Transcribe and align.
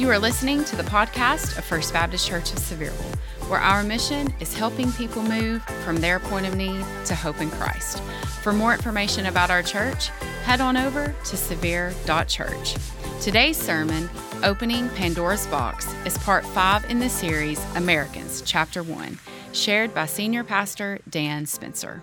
You 0.00 0.08
are 0.08 0.18
listening 0.18 0.64
to 0.64 0.76
the 0.76 0.82
podcast 0.82 1.58
of 1.58 1.64
First 1.66 1.92
Baptist 1.92 2.26
Church 2.26 2.52
of 2.52 2.58
Sevierville, 2.58 3.16
where 3.50 3.60
our 3.60 3.82
mission 3.82 4.32
is 4.40 4.54
helping 4.54 4.90
people 4.92 5.22
move 5.22 5.62
from 5.84 5.96
their 5.98 6.18
point 6.18 6.46
of 6.46 6.56
need 6.56 6.82
to 7.04 7.14
hope 7.14 7.38
in 7.42 7.50
Christ. 7.50 8.00
For 8.42 8.54
more 8.54 8.72
information 8.72 9.26
about 9.26 9.50
our 9.50 9.62
church, 9.62 10.08
head 10.44 10.62
on 10.62 10.78
over 10.78 11.14
to 11.24 11.36
severe.church. 11.36 12.76
Today's 13.20 13.58
sermon, 13.58 14.08
Opening 14.42 14.88
Pandora's 14.88 15.46
Box, 15.48 15.86
is 16.06 16.16
part 16.16 16.46
five 16.46 16.90
in 16.90 16.98
the 16.98 17.10
series 17.10 17.62
Americans, 17.76 18.40
Chapter 18.40 18.82
1, 18.82 19.18
shared 19.52 19.92
by 19.92 20.06
Senior 20.06 20.44
Pastor 20.44 20.98
Dan 21.10 21.44
Spencer. 21.44 22.02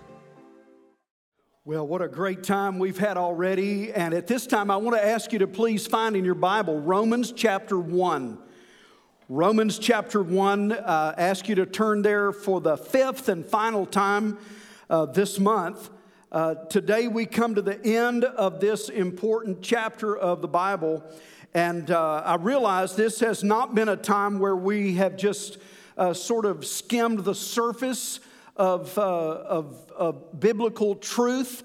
Well, 1.68 1.86
what 1.86 2.00
a 2.00 2.08
great 2.08 2.44
time 2.44 2.78
we've 2.78 2.96
had 2.96 3.18
already. 3.18 3.92
And 3.92 4.14
at 4.14 4.26
this 4.26 4.46
time, 4.46 4.70
I 4.70 4.78
want 4.78 4.96
to 4.96 5.06
ask 5.06 5.34
you 5.34 5.40
to 5.40 5.46
please 5.46 5.86
find 5.86 6.16
in 6.16 6.24
your 6.24 6.34
Bible 6.34 6.80
Romans 6.80 7.30
chapter 7.30 7.78
1. 7.78 8.38
Romans 9.28 9.78
chapter 9.78 10.22
1, 10.22 10.72
uh, 10.72 11.14
ask 11.18 11.46
you 11.46 11.54
to 11.56 11.66
turn 11.66 12.00
there 12.00 12.32
for 12.32 12.62
the 12.62 12.78
fifth 12.78 13.28
and 13.28 13.44
final 13.44 13.84
time 13.84 14.38
uh, 14.88 15.04
this 15.04 15.38
month. 15.38 15.90
Uh, 16.32 16.54
today, 16.54 17.06
we 17.06 17.26
come 17.26 17.54
to 17.54 17.60
the 17.60 17.78
end 17.84 18.24
of 18.24 18.60
this 18.60 18.88
important 18.88 19.60
chapter 19.60 20.16
of 20.16 20.40
the 20.40 20.48
Bible. 20.48 21.04
And 21.52 21.90
uh, 21.90 22.22
I 22.24 22.36
realize 22.36 22.96
this 22.96 23.20
has 23.20 23.44
not 23.44 23.74
been 23.74 23.90
a 23.90 23.96
time 23.96 24.38
where 24.38 24.56
we 24.56 24.94
have 24.94 25.18
just 25.18 25.58
uh, 25.98 26.14
sort 26.14 26.46
of 26.46 26.64
skimmed 26.64 27.24
the 27.24 27.34
surface 27.34 28.20
of, 28.58 28.98
uh, 28.98 29.02
of, 29.02 29.92
of, 29.96 30.40
biblical 30.40 30.96
truth, 30.96 31.62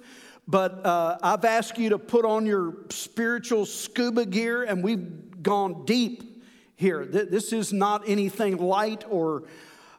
but 0.47 0.85
uh, 0.85 1.17
I've 1.21 1.43
asked 1.43 1.77
you 1.77 1.89
to 1.89 1.99
put 1.99 2.23
on 2.23 2.45
your 2.45 2.75
spiritual 2.89 3.65
scuba 3.65 4.25
gear, 4.25 4.63
and 4.63 4.83
we've 4.83 5.41
gone 5.41 5.85
deep 5.85 6.43
here. 6.75 7.05
This 7.05 7.51
is 7.51 7.73
not 7.73 8.03
anything 8.07 8.57
light 8.57 9.05
or, 9.09 9.43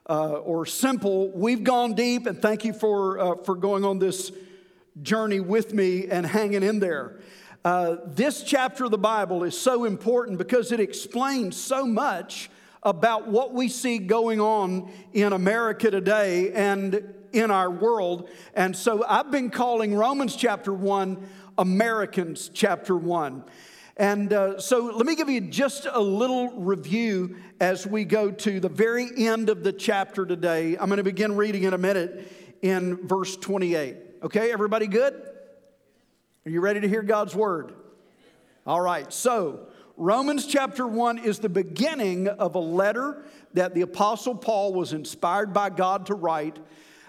uh, 0.09 0.33
or 0.33 0.65
simple. 0.65 1.29
We've 1.31 1.63
gone 1.63 1.93
deep, 1.93 2.25
and 2.27 2.41
thank 2.41 2.63
you 2.63 2.73
for, 2.73 3.19
uh, 3.19 3.35
for 3.43 3.55
going 3.55 3.83
on 3.83 3.99
this 3.99 4.31
journey 5.01 5.41
with 5.41 5.73
me 5.73 6.07
and 6.07 6.25
hanging 6.25 6.63
in 6.63 6.79
there. 6.79 7.19
Uh, 7.65 7.97
this 8.05 8.43
chapter 8.43 8.85
of 8.85 8.91
the 8.91 8.97
Bible 8.97 9.43
is 9.43 9.59
so 9.59 9.85
important 9.85 10.37
because 10.37 10.71
it 10.71 10.79
explains 10.79 11.57
so 11.57 11.85
much 11.85 12.49
about 12.85 13.27
what 13.27 13.51
we 13.51 13.67
see 13.67 13.97
going 13.97 14.39
on 14.39 14.91
in 15.11 15.33
America 15.33 15.89
today 15.89 16.51
and 16.53 17.13
in 17.33 17.49
our 17.49 17.69
world. 17.69 18.29
And 18.53 18.75
so 18.75 19.03
I've 19.05 19.31
been 19.31 19.49
calling 19.49 19.95
Romans 19.95 20.35
chapter 20.35 20.71
1 20.71 21.27
Americans 21.57 22.51
chapter 22.53 22.95
1. 22.95 23.43
And 23.97 24.31
uh, 24.31 24.59
so 24.59 24.91
let 24.95 25.05
me 25.05 25.15
give 25.15 25.29
you 25.29 25.41
just 25.41 25.87
a 25.91 25.99
little 25.99 26.51
review 26.51 27.37
as 27.59 27.87
we 27.87 28.05
go 28.05 28.29
to 28.29 28.59
the 28.59 28.69
very 28.69 29.09
end 29.17 29.49
of 29.49 29.63
the 29.63 29.73
chapter 29.73 30.25
today. 30.25 30.77
I'm 30.77 30.87
going 30.87 30.97
to 30.97 31.03
begin 31.03 31.35
reading 31.35 31.63
in 31.63 31.73
a 31.73 31.77
minute 31.77 32.31
in 32.61 33.07
verse 33.07 33.35
28. 33.37 33.95
Okay, 34.23 34.51
everybody 34.51 34.87
good? 34.87 35.13
Are 36.45 36.49
you 36.49 36.61
ready 36.61 36.81
to 36.81 36.87
hear 36.87 37.01
God's 37.01 37.33
word? 37.33 37.73
All 38.67 38.81
right, 38.81 39.11
so 39.11 39.67
Romans 39.97 40.45
chapter 40.45 40.85
1 40.85 41.19
is 41.19 41.39
the 41.39 41.47
beginning 41.47 42.27
of 42.27 42.55
a 42.55 42.59
letter 42.59 43.23
that 43.53 43.73
the 43.73 43.81
Apostle 43.81 44.35
Paul 44.35 44.73
was 44.73 44.91
inspired 44.91 45.53
by 45.53 45.69
God 45.69 46.07
to 46.07 46.15
write 46.15 46.59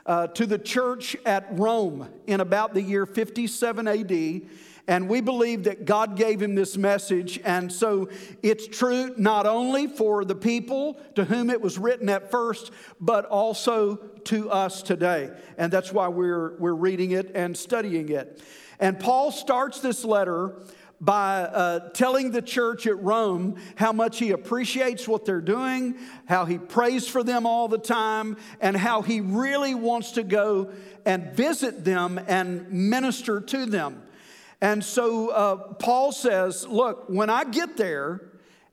uh, 0.07 0.29
to 0.29 0.47
the 0.47 0.59
church 0.59 1.17
at 1.27 1.49
Rome 1.51 2.09
in 2.29 2.41
about 2.41 2.75
the 2.75 2.83
year 2.83 3.05
57 3.05 3.89
AD. 3.89 4.43
And 4.87 5.09
we 5.09 5.21
believe 5.21 5.65
that 5.65 5.85
God 5.85 6.17
gave 6.17 6.41
him 6.41 6.55
this 6.55 6.77
message. 6.77 7.41
And 7.45 7.73
so 7.73 8.09
it's 8.41 8.69
true 8.69 9.15
not 9.17 9.47
only 9.47 9.89
for 9.89 10.25
the 10.25 10.37
people 10.37 11.01
to 11.17 11.25
whom 11.25 11.51
it 11.51 11.61
was 11.61 11.79
written 11.79 12.09
at 12.09 12.31
first, 12.31 12.71
but 13.01 13.25
also 13.25 13.97
to 14.27 14.49
us 14.49 14.83
today. 14.83 15.33
And 15.59 15.73
that's 15.73 15.93
why 15.93 16.07
we're, 16.07 16.57
we're 16.59 16.73
reading 16.73 17.11
it 17.11 17.33
and 17.35 17.57
studying 17.57 18.11
it. 18.11 18.41
And 18.79 19.01
Paul 19.01 19.33
starts 19.33 19.81
this 19.81 20.05
letter 20.05 20.55
by 21.01 21.43
uh, 21.43 21.91
telling 21.91 22.31
the 22.31 22.43
church 22.43 22.87
at 22.87 22.99
Rome 23.03 23.57
how 23.75 23.93
much 23.93 24.19
he 24.19 24.31
appreciates 24.31 25.07
what 25.07 25.25
they're 25.25 25.41
doing, 25.41 25.97
how 26.27 26.45
he 26.45 26.59
prays 26.59 27.07
for 27.07 27.23
them 27.23 27.47
all 27.47 27.69
the 27.69 27.79
time, 27.79 28.37
and 28.61 28.77
how 28.77 29.03
he 29.03 29.21
really 29.21 29.75
wants 29.75 30.13
to 30.13 30.23
go 30.23 30.73
and 31.05 31.33
visit 31.33 31.85
them 31.85 32.19
and 32.27 32.71
minister 32.73 33.41
to 33.41 33.67
them. 33.67 34.03
And 34.61 34.83
so 34.83 35.29
uh, 35.29 35.57
Paul 35.75 36.13
says, 36.13 36.67
Look, 36.67 37.05
when 37.09 37.29
I 37.31 37.45
get 37.45 37.77
there 37.77 38.23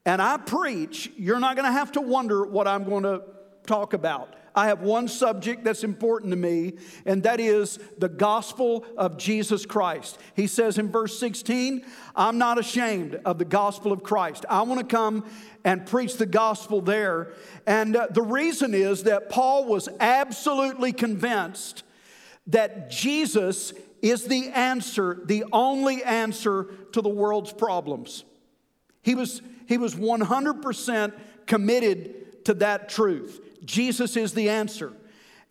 and 0.06 0.22
I 0.22 0.38
preach, 0.38 1.12
you're 1.18 1.40
not 1.40 1.56
going 1.56 1.66
to 1.66 1.72
have 1.72 1.92
to 1.94 2.02
wonder 2.02 2.46
what 2.46 2.68
I'm 2.68 2.86
going 2.86 3.04
to 3.04 3.22
talk 3.68 3.94
about. 3.94 4.34
I 4.56 4.68
have 4.68 4.82
one 4.82 5.08
subject 5.08 5.64
that's 5.64 5.84
important 5.84 6.32
to 6.32 6.38
me, 6.38 6.74
and 7.06 7.24
that 7.24 7.40
is 7.40 7.80
the 7.98 8.10
gospel 8.10 8.86
of 8.98 9.18
Jesus 9.18 9.66
Christ. 9.66 10.20
He 10.36 10.48
says 10.48 10.78
in 10.78 10.92
verse 10.92 11.18
16, 11.20 11.86
I'm 12.16 12.38
not 12.38 12.60
ashamed 12.60 13.16
of 13.26 13.40
the 13.40 13.46
gospel 13.46 13.92
of 13.92 14.04
Christ. 14.04 14.46
I 14.50 14.62
want 14.62 14.80
to 14.80 14.86
come 14.86 15.26
and 15.64 15.86
preach 15.86 16.18
the 16.18 16.26
gospel 16.26 16.82
there. 16.82 17.34
And 17.66 17.96
uh, 17.96 18.08
the 18.12 18.22
reason 18.22 18.74
is 18.74 19.04
that 19.04 19.30
Paul 19.30 19.66
was 19.66 19.90
absolutely 20.00 20.94
convinced 20.94 21.84
that 22.48 22.92
Jesus 22.92 23.74
is 24.02 24.26
the 24.26 24.50
answer, 24.50 25.22
the 25.26 25.46
only 25.52 26.04
answer 26.04 26.66
to 26.92 27.02
the 27.02 27.10
world's 27.10 27.54
problems. 27.54 28.26
He 29.02 29.16
was, 29.16 29.42
he 29.68 29.78
was 29.78 29.96
100% 29.96 31.14
committed 31.48 32.46
to 32.46 32.54
that 32.56 32.90
truth. 32.90 33.40
Jesus 33.66 34.18
is 34.18 34.34
the 34.34 34.50
answer. 34.50 34.94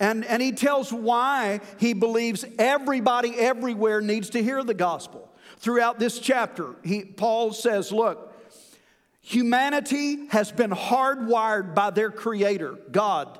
And, 0.00 0.24
and 0.24 0.42
he 0.42 0.52
tells 0.52 0.92
why 0.92 1.60
he 1.78 1.92
believes 1.92 2.44
everybody 2.58 3.38
everywhere 3.38 4.00
needs 4.00 4.30
to 4.30 4.42
hear 4.42 4.64
the 4.64 4.74
gospel. 4.74 5.32
Throughout 5.58 6.00
this 6.00 6.18
chapter, 6.18 6.74
he, 6.82 7.04
Paul 7.04 7.52
says, 7.52 7.92
Look, 7.92 8.34
humanity 9.20 10.26
has 10.28 10.50
been 10.50 10.72
hardwired 10.72 11.74
by 11.74 11.90
their 11.90 12.10
creator, 12.10 12.76
God, 12.90 13.38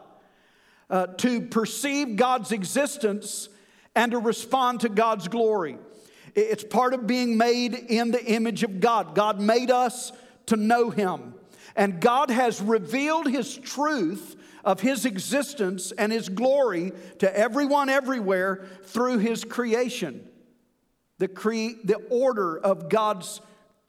uh, 0.89 1.07
to 1.07 1.41
perceive 1.41 2.15
God's 2.15 2.53
existence 2.53 3.49
and 3.97 4.13
to 4.13 4.19
respond 4.19 4.81
to 4.81 4.89
God's 4.89 5.27
glory. 5.27 5.79
It's 6.35 6.65
part 6.65 6.95
of 6.95 7.07
being 7.07 7.37
made 7.37 7.75
in 7.75 8.11
the 8.11 8.25
image 8.25 8.63
of 8.63 8.81
God. 8.81 9.15
God 9.15 9.41
made 9.41 9.71
us 9.71 10.13
to 10.47 10.57
know 10.57 10.91
Him. 10.91 11.35
And 11.75 12.01
God 12.01 12.31
has 12.31 12.63
revealed 12.63 13.29
His 13.29 13.57
truth 13.57 14.37
of 14.65 14.81
his 14.81 15.05
existence 15.05 15.93
and 15.93 16.13
his 16.13 16.29
glory 16.29 16.93
to 17.19 17.37
everyone 17.37 17.89
everywhere 17.89 18.65
through 18.85 19.19
his 19.19 19.45
creation. 19.45 20.29
The, 21.19 21.29
cre- 21.29 21.79
the 21.85 22.01
order 22.11 22.59
of 22.59 22.89
God's 22.89 23.41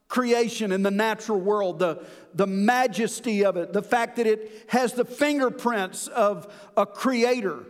creation 0.08 0.72
in 0.72 0.84
the 0.84 0.92
natural 0.92 1.40
world, 1.40 1.80
the, 1.80 2.06
the 2.36 2.46
majesty 2.46 3.44
of 3.46 3.58
it, 3.58 3.74
the 3.74 3.82
fact 3.82 4.18
that 4.18 4.28
it 4.28 4.66
has 4.68 4.94
the 4.94 5.06
fingerprints 5.06 6.08
of 6.08 6.54
a 6.78 6.86
creator. 6.86 7.66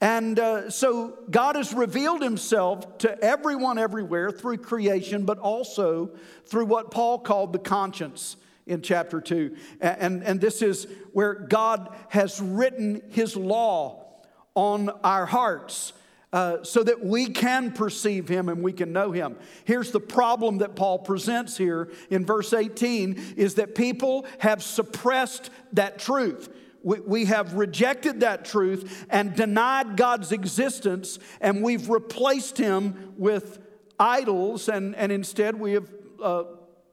And 0.00 0.38
uh, 0.38 0.70
so 0.70 1.18
God 1.30 1.56
has 1.56 1.72
revealed 1.72 2.22
himself 2.22 2.98
to 2.98 3.18
everyone 3.24 3.78
everywhere 3.78 4.30
through 4.30 4.58
creation, 4.58 5.24
but 5.24 5.38
also 5.38 6.10
through 6.46 6.66
what 6.66 6.90
Paul 6.90 7.18
called 7.18 7.52
the 7.52 7.58
conscience 7.58 8.36
in 8.68 8.82
chapter 8.82 9.20
2. 9.20 9.56
And, 9.80 10.22
and 10.22 10.40
this 10.40 10.62
is 10.62 10.86
where 11.12 11.34
God 11.34 11.94
has 12.10 12.40
written 12.40 13.02
his 13.10 13.36
law 13.36 14.06
on 14.54 14.90
our 15.02 15.26
hearts. 15.26 15.92
Uh, 16.30 16.62
so 16.62 16.82
that 16.82 17.02
we 17.02 17.24
can 17.24 17.72
perceive 17.72 18.28
him 18.28 18.50
and 18.50 18.62
we 18.62 18.70
can 18.70 18.92
know 18.92 19.12
him. 19.12 19.34
Here's 19.64 19.92
the 19.92 20.00
problem 20.00 20.58
that 20.58 20.76
Paul 20.76 20.98
presents 20.98 21.56
here 21.56 21.90
in 22.10 22.26
verse 22.26 22.52
18 22.52 23.34
is 23.38 23.54
that 23.54 23.74
people 23.74 24.26
have 24.40 24.62
suppressed 24.62 25.48
that 25.72 25.98
truth. 25.98 26.50
We, 26.82 27.00
we 27.00 27.24
have 27.24 27.54
rejected 27.54 28.20
that 28.20 28.44
truth 28.44 29.06
and 29.08 29.34
denied 29.34 29.96
God's 29.96 30.30
existence, 30.30 31.18
and 31.40 31.62
we've 31.62 31.88
replaced 31.88 32.58
him 32.58 33.14
with 33.16 33.58
idols, 33.98 34.68
and, 34.68 34.94
and 34.96 35.10
instead 35.10 35.58
we 35.58 35.72
have 35.72 35.88
uh, 36.22 36.44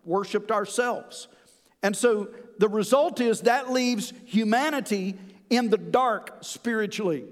worshiped 0.06 0.52
ourselves. 0.52 1.28
And 1.86 1.96
so 1.96 2.30
the 2.58 2.68
result 2.68 3.22
is 3.22 3.42
that 3.42 3.72
leaves 3.72 4.12
humanity 4.26 5.20
in 5.52 5.70
the 5.70 5.78
dark 5.78 6.38
spiritually 6.42 7.26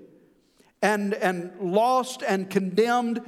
and, 0.79 1.15
and 1.15 1.51
lost 1.59 2.21
and 2.21 2.47
condemned 2.47 3.19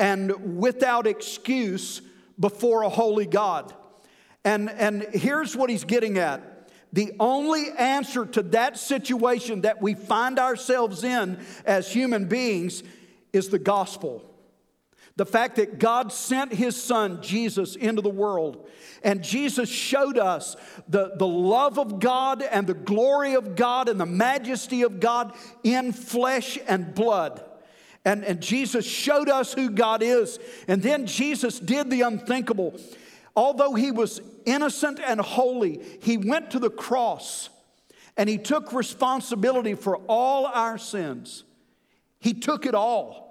and 0.00 0.58
without 0.58 1.06
excuse 1.06 2.02
before 2.40 2.82
a 2.82 2.88
holy 2.88 3.26
God. 3.26 3.72
And, 4.44 4.68
and 4.70 5.04
here's 5.12 5.56
what 5.56 5.70
he's 5.70 5.84
getting 5.84 6.18
at. 6.18 6.68
The 6.92 7.12
only 7.20 7.66
answer 7.78 8.26
to 8.26 8.42
that 8.42 8.76
situation 8.76 9.60
that 9.60 9.80
we 9.80 9.94
find 9.94 10.40
ourselves 10.40 11.04
in 11.04 11.38
as 11.64 11.92
human 11.92 12.24
beings 12.24 12.82
is 13.32 13.50
the 13.50 13.60
gospel. 13.60 14.28
The 15.16 15.26
fact 15.26 15.56
that 15.56 15.78
God 15.78 16.12
sent 16.12 16.52
his 16.52 16.80
son, 16.80 17.20
Jesus, 17.22 17.76
into 17.76 18.00
the 18.00 18.08
world, 18.08 18.68
and 19.02 19.22
Jesus 19.22 19.68
showed 19.68 20.16
us 20.16 20.56
the, 20.88 21.12
the 21.16 21.26
love 21.26 21.78
of 21.78 21.98
God 22.00 22.42
and 22.42 22.66
the 22.66 22.74
glory 22.74 23.34
of 23.34 23.56
God 23.56 23.88
and 23.88 24.00
the 24.00 24.06
majesty 24.06 24.82
of 24.82 25.00
God 25.00 25.34
in 25.62 25.92
flesh 25.92 26.58
and 26.66 26.94
blood. 26.94 27.44
And, 28.04 28.24
and 28.24 28.40
Jesus 28.40 28.84
showed 28.84 29.28
us 29.28 29.52
who 29.52 29.70
God 29.70 30.02
is. 30.02 30.38
And 30.66 30.82
then 30.82 31.06
Jesus 31.06 31.58
did 31.58 31.90
the 31.90 32.02
unthinkable. 32.02 32.78
Although 33.36 33.74
he 33.74 33.90
was 33.90 34.20
innocent 34.44 35.00
and 35.00 35.20
holy, 35.20 35.80
he 36.00 36.16
went 36.16 36.50
to 36.52 36.58
the 36.58 36.70
cross 36.70 37.48
and 38.16 38.28
he 38.28 38.38
took 38.38 38.72
responsibility 38.72 39.74
for 39.74 39.96
all 40.08 40.46
our 40.46 40.78
sins. 40.78 41.44
He 42.20 42.34
took 42.34 42.66
it 42.66 42.74
all. 42.74 43.21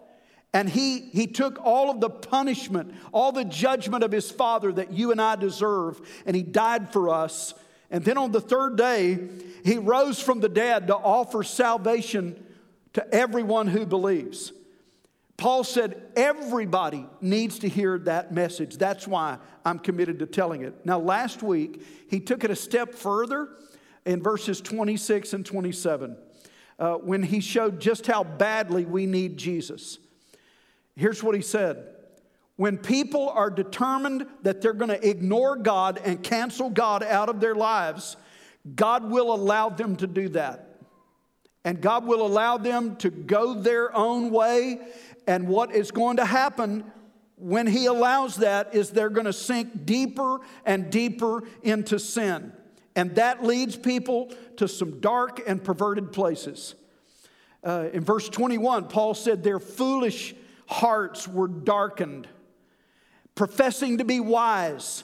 And 0.53 0.69
he, 0.69 0.99
he 0.99 1.27
took 1.27 1.63
all 1.63 1.89
of 1.89 2.01
the 2.01 2.09
punishment, 2.09 2.93
all 3.13 3.31
the 3.31 3.45
judgment 3.45 4.03
of 4.03 4.11
his 4.11 4.29
Father 4.29 4.71
that 4.73 4.91
you 4.91 5.11
and 5.11 5.21
I 5.21 5.35
deserve, 5.37 6.01
and 6.25 6.35
he 6.35 6.43
died 6.43 6.91
for 6.91 7.09
us. 7.09 7.53
And 7.89 8.03
then 8.03 8.17
on 8.17 8.31
the 8.31 8.41
third 8.41 8.77
day, 8.77 9.19
he 9.63 9.77
rose 9.77 10.19
from 10.21 10.39
the 10.39 10.49
dead 10.49 10.87
to 10.87 10.95
offer 10.95 11.43
salvation 11.43 12.43
to 12.93 13.13
everyone 13.13 13.67
who 13.67 13.85
believes. 13.85 14.51
Paul 15.37 15.63
said 15.63 16.01
everybody 16.15 17.07
needs 17.19 17.59
to 17.59 17.69
hear 17.69 17.97
that 17.99 18.31
message. 18.33 18.77
That's 18.77 19.07
why 19.07 19.37
I'm 19.65 19.79
committed 19.79 20.19
to 20.19 20.25
telling 20.25 20.61
it. 20.61 20.85
Now, 20.85 20.99
last 20.99 21.41
week, 21.41 21.83
he 22.09 22.19
took 22.19 22.43
it 22.43 22.51
a 22.51 22.55
step 22.55 22.93
further 22.93 23.49
in 24.05 24.21
verses 24.21 24.61
26 24.61 25.33
and 25.33 25.45
27 25.45 26.17
uh, 26.77 26.93
when 26.95 27.23
he 27.23 27.39
showed 27.39 27.79
just 27.79 28.05
how 28.05 28.23
badly 28.23 28.85
we 28.85 29.05
need 29.05 29.37
Jesus. 29.37 29.97
Here's 30.95 31.23
what 31.23 31.35
he 31.35 31.41
said 31.41 31.85
When 32.55 32.77
people 32.77 33.29
are 33.29 33.49
determined 33.49 34.27
that 34.43 34.61
they're 34.61 34.73
going 34.73 34.89
to 34.89 35.07
ignore 35.07 35.55
God 35.55 35.99
and 36.03 36.21
cancel 36.21 36.69
God 36.69 37.03
out 37.03 37.29
of 37.29 37.39
their 37.39 37.55
lives, 37.55 38.17
God 38.75 39.09
will 39.09 39.33
allow 39.33 39.69
them 39.69 39.95
to 39.97 40.07
do 40.07 40.29
that. 40.29 40.67
And 41.63 41.79
God 41.79 42.05
will 42.05 42.25
allow 42.25 42.57
them 42.57 42.95
to 42.97 43.09
go 43.09 43.53
their 43.53 43.95
own 43.95 44.31
way. 44.31 44.79
And 45.27 45.47
what 45.47 45.73
is 45.73 45.91
going 45.91 46.17
to 46.17 46.25
happen 46.25 46.83
when 47.35 47.67
He 47.67 47.85
allows 47.85 48.37
that 48.37 48.73
is 48.73 48.89
they're 48.89 49.09
going 49.09 49.25
to 49.25 49.33
sink 49.33 49.85
deeper 49.85 50.39
and 50.65 50.91
deeper 50.91 51.43
into 51.61 51.99
sin. 51.99 52.51
And 52.95 53.15
that 53.15 53.43
leads 53.43 53.75
people 53.75 54.33
to 54.57 54.67
some 54.67 54.99
dark 54.99 55.41
and 55.47 55.63
perverted 55.63 56.11
places. 56.11 56.75
Uh, 57.63 57.89
in 57.93 58.03
verse 58.03 58.27
21, 58.27 58.87
Paul 58.87 59.13
said, 59.13 59.43
They're 59.43 59.59
foolish 59.59 60.35
hearts 60.71 61.27
were 61.27 61.47
darkened. 61.47 62.27
Professing 63.35 63.97
to 63.97 64.05
be 64.05 64.19
wise, 64.19 65.03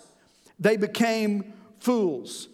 they 0.60 0.78
became 0.78 1.54
fools. 1.80 2.48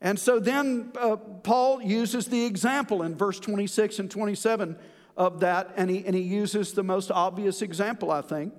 And 0.00 0.18
so 0.18 0.38
then 0.38 0.92
uh, 1.00 1.16
Paul 1.16 1.82
uses 1.82 2.26
the 2.26 2.44
example 2.44 3.02
in 3.02 3.14
verse 3.14 3.40
26 3.40 3.98
and 3.98 4.10
27 4.10 4.76
of 5.16 5.40
that, 5.40 5.72
and 5.76 5.88
he, 5.90 6.04
and 6.04 6.14
he 6.14 6.20
uses 6.20 6.74
the 6.74 6.82
most 6.82 7.10
obvious 7.10 7.62
example, 7.62 8.10
I 8.10 8.20
think. 8.20 8.52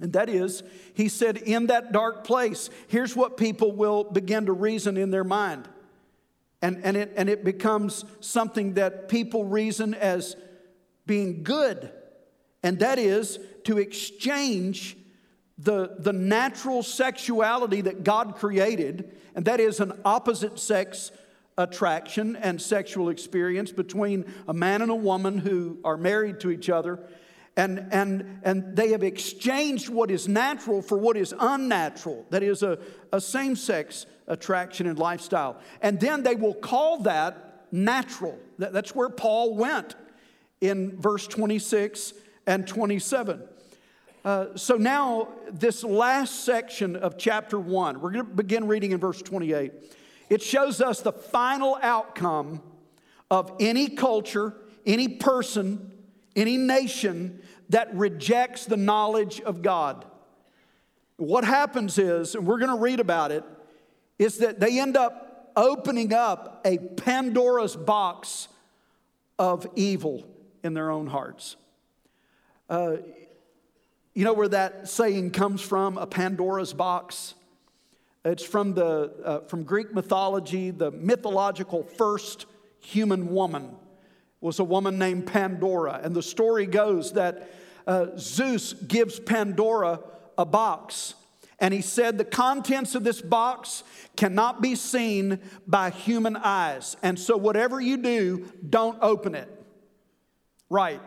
And 0.00 0.12
that 0.14 0.28
is, 0.28 0.62
he 0.94 1.08
said, 1.08 1.36
in 1.36 1.66
that 1.66 1.92
dark 1.92 2.24
place, 2.24 2.70
here's 2.88 3.14
what 3.14 3.36
people 3.36 3.70
will 3.72 4.04
begin 4.04 4.46
to 4.46 4.52
reason 4.52 4.96
in 4.96 5.10
their 5.10 5.24
mind. 5.24 5.68
And, 6.62 6.80
and, 6.84 6.96
it, 6.96 7.12
and 7.16 7.28
it 7.28 7.44
becomes 7.44 8.04
something 8.20 8.74
that 8.74 9.08
people 9.08 9.44
reason 9.44 9.94
as 9.94 10.36
being 11.06 11.42
good 11.42 11.92
and 12.62 12.78
that 12.80 12.98
is 12.98 13.38
to 13.64 13.78
exchange 13.78 14.96
the, 15.58 15.96
the 15.98 16.12
natural 16.12 16.82
sexuality 16.82 17.82
that 17.82 18.02
God 18.04 18.36
created, 18.36 19.16
and 19.34 19.44
that 19.44 19.60
is 19.60 19.80
an 19.80 19.92
opposite 20.04 20.58
sex 20.58 21.10
attraction 21.58 22.36
and 22.36 22.60
sexual 22.60 23.10
experience 23.10 23.70
between 23.70 24.24
a 24.48 24.54
man 24.54 24.82
and 24.82 24.90
a 24.90 24.94
woman 24.94 25.38
who 25.38 25.78
are 25.84 25.96
married 25.96 26.40
to 26.40 26.50
each 26.50 26.70
other. 26.70 27.00
And, 27.56 27.88
and, 27.90 28.40
and 28.42 28.76
they 28.76 28.90
have 28.90 29.02
exchanged 29.02 29.88
what 29.88 30.10
is 30.10 30.28
natural 30.28 30.80
for 30.80 30.96
what 30.96 31.16
is 31.16 31.34
unnatural, 31.38 32.24
that 32.30 32.42
is, 32.42 32.62
a, 32.62 32.78
a 33.12 33.20
same 33.20 33.56
sex 33.56 34.06
attraction 34.28 34.86
and 34.86 34.98
lifestyle. 34.98 35.58
And 35.82 36.00
then 36.00 36.22
they 36.22 36.36
will 36.36 36.54
call 36.54 37.00
that 37.02 37.66
natural. 37.72 38.38
That, 38.58 38.72
that's 38.72 38.94
where 38.94 39.10
Paul 39.10 39.56
went 39.56 39.94
in 40.60 40.98
verse 40.98 41.26
26 41.26 42.14
and 42.46 42.66
27. 42.66 43.42
Uh, 44.24 44.46
so 44.54 44.76
now, 44.76 45.28
this 45.50 45.82
last 45.82 46.44
section 46.44 46.94
of 46.94 47.16
chapter 47.16 47.58
1, 47.58 48.00
we're 48.00 48.10
going 48.10 48.26
to 48.26 48.32
begin 48.32 48.66
reading 48.66 48.92
in 48.92 48.98
verse 48.98 49.22
28. 49.22 49.72
It 50.28 50.42
shows 50.42 50.80
us 50.80 51.00
the 51.00 51.12
final 51.12 51.78
outcome 51.82 52.62
of 53.30 53.52
any 53.60 53.88
culture, 53.88 54.54
any 54.84 55.08
person, 55.08 55.90
any 56.36 56.56
nation 56.56 57.40
that 57.70 57.94
rejects 57.94 58.66
the 58.66 58.76
knowledge 58.76 59.40
of 59.40 59.62
God. 59.62 60.04
What 61.16 61.44
happens 61.44 61.98
is, 61.98 62.34
and 62.34 62.46
we're 62.46 62.58
going 62.58 62.76
to 62.76 62.82
read 62.82 63.00
about 63.00 63.32
it, 63.32 63.44
is 64.18 64.38
that 64.38 64.60
they 64.60 64.80
end 64.80 64.96
up 64.96 65.52
opening 65.56 66.12
up 66.12 66.60
a 66.64 66.78
Pandora's 66.78 67.76
box 67.76 68.48
of 69.38 69.66
evil 69.74 70.24
in 70.62 70.74
their 70.74 70.90
own 70.90 71.06
hearts. 71.06 71.56
Uh, 72.70 72.98
you 74.14 74.24
know 74.24 74.32
where 74.32 74.48
that 74.48 74.88
saying 74.88 75.32
comes 75.32 75.60
from, 75.60 75.98
a 75.98 76.06
Pandora's 76.06 76.72
box? 76.72 77.34
It's 78.24 78.44
from, 78.44 78.74
the, 78.74 79.12
uh, 79.24 79.40
from 79.40 79.64
Greek 79.64 79.92
mythology. 79.92 80.70
The 80.70 80.92
mythological 80.92 81.82
first 81.82 82.46
human 82.78 83.34
woman 83.34 83.74
was 84.40 84.60
a 84.60 84.64
woman 84.64 84.98
named 84.98 85.26
Pandora. 85.26 86.00
And 86.02 86.14
the 86.14 86.22
story 86.22 86.66
goes 86.66 87.14
that 87.14 87.50
uh, 87.88 88.06
Zeus 88.16 88.72
gives 88.72 89.18
Pandora 89.18 89.98
a 90.38 90.46
box. 90.46 91.14
And 91.58 91.74
he 91.74 91.82
said, 91.82 92.18
The 92.18 92.24
contents 92.24 92.94
of 92.94 93.02
this 93.02 93.20
box 93.20 93.82
cannot 94.16 94.62
be 94.62 94.76
seen 94.76 95.40
by 95.66 95.90
human 95.90 96.36
eyes. 96.36 96.96
And 97.02 97.18
so, 97.18 97.36
whatever 97.36 97.80
you 97.80 97.96
do, 97.96 98.48
don't 98.68 98.98
open 99.02 99.34
it. 99.34 99.48
Right. 100.68 101.00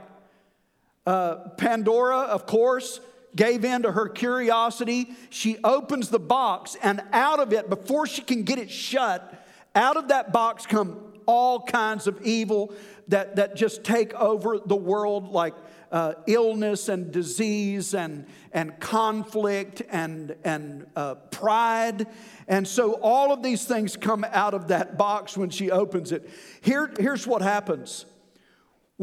Uh, 1.06 1.50
Pandora, 1.58 2.20
of 2.20 2.46
course, 2.46 3.00
gave 3.36 3.66
in 3.66 3.84
to 3.84 3.92
her 3.92 4.08
curiosity. 4.08 5.10
She 5.30 5.58
opens 5.64 6.10
the 6.10 6.20
box, 6.20 6.78
and 6.82 7.02
out 7.12 7.40
of 7.40 7.52
it, 7.54 7.70
before 7.70 8.08
she 8.08 8.22
can 8.22 8.44
get 8.44 8.60
it 8.60 8.70
shut, 8.70 9.34
out 9.76 9.98
of 9.98 10.10
that 10.10 10.32
box 10.32 10.66
come 10.66 11.14
all 11.26 11.62
kinds 11.62 12.08
of 12.08 12.22
evil 12.22 12.74
that, 13.08 13.36
that 13.38 13.56
just 13.56 13.84
take 13.84 14.14
over 14.14 14.60
the 14.60 14.76
world, 14.76 15.30
like 15.30 15.54
uh, 15.92 16.14
illness 16.26 16.90
and 16.90 17.12
disease 17.12 17.94
and, 17.94 18.26
and 18.52 18.80
conflict 18.80 19.82
and, 19.90 20.36
and 20.44 20.88
uh, 20.96 21.16
pride. 21.16 22.08
And 22.48 22.68
so 22.68 22.94
all 22.94 23.32
of 23.32 23.44
these 23.44 23.66
things 23.66 23.96
come 23.96 24.26
out 24.32 24.54
of 24.54 24.70
that 24.70 24.98
box 24.98 25.38
when 25.38 25.50
she 25.50 25.70
opens 25.70 26.12
it. 26.12 26.30
Here, 26.62 26.92
here's 27.00 27.28
what 27.28 27.42
happens 27.42 28.06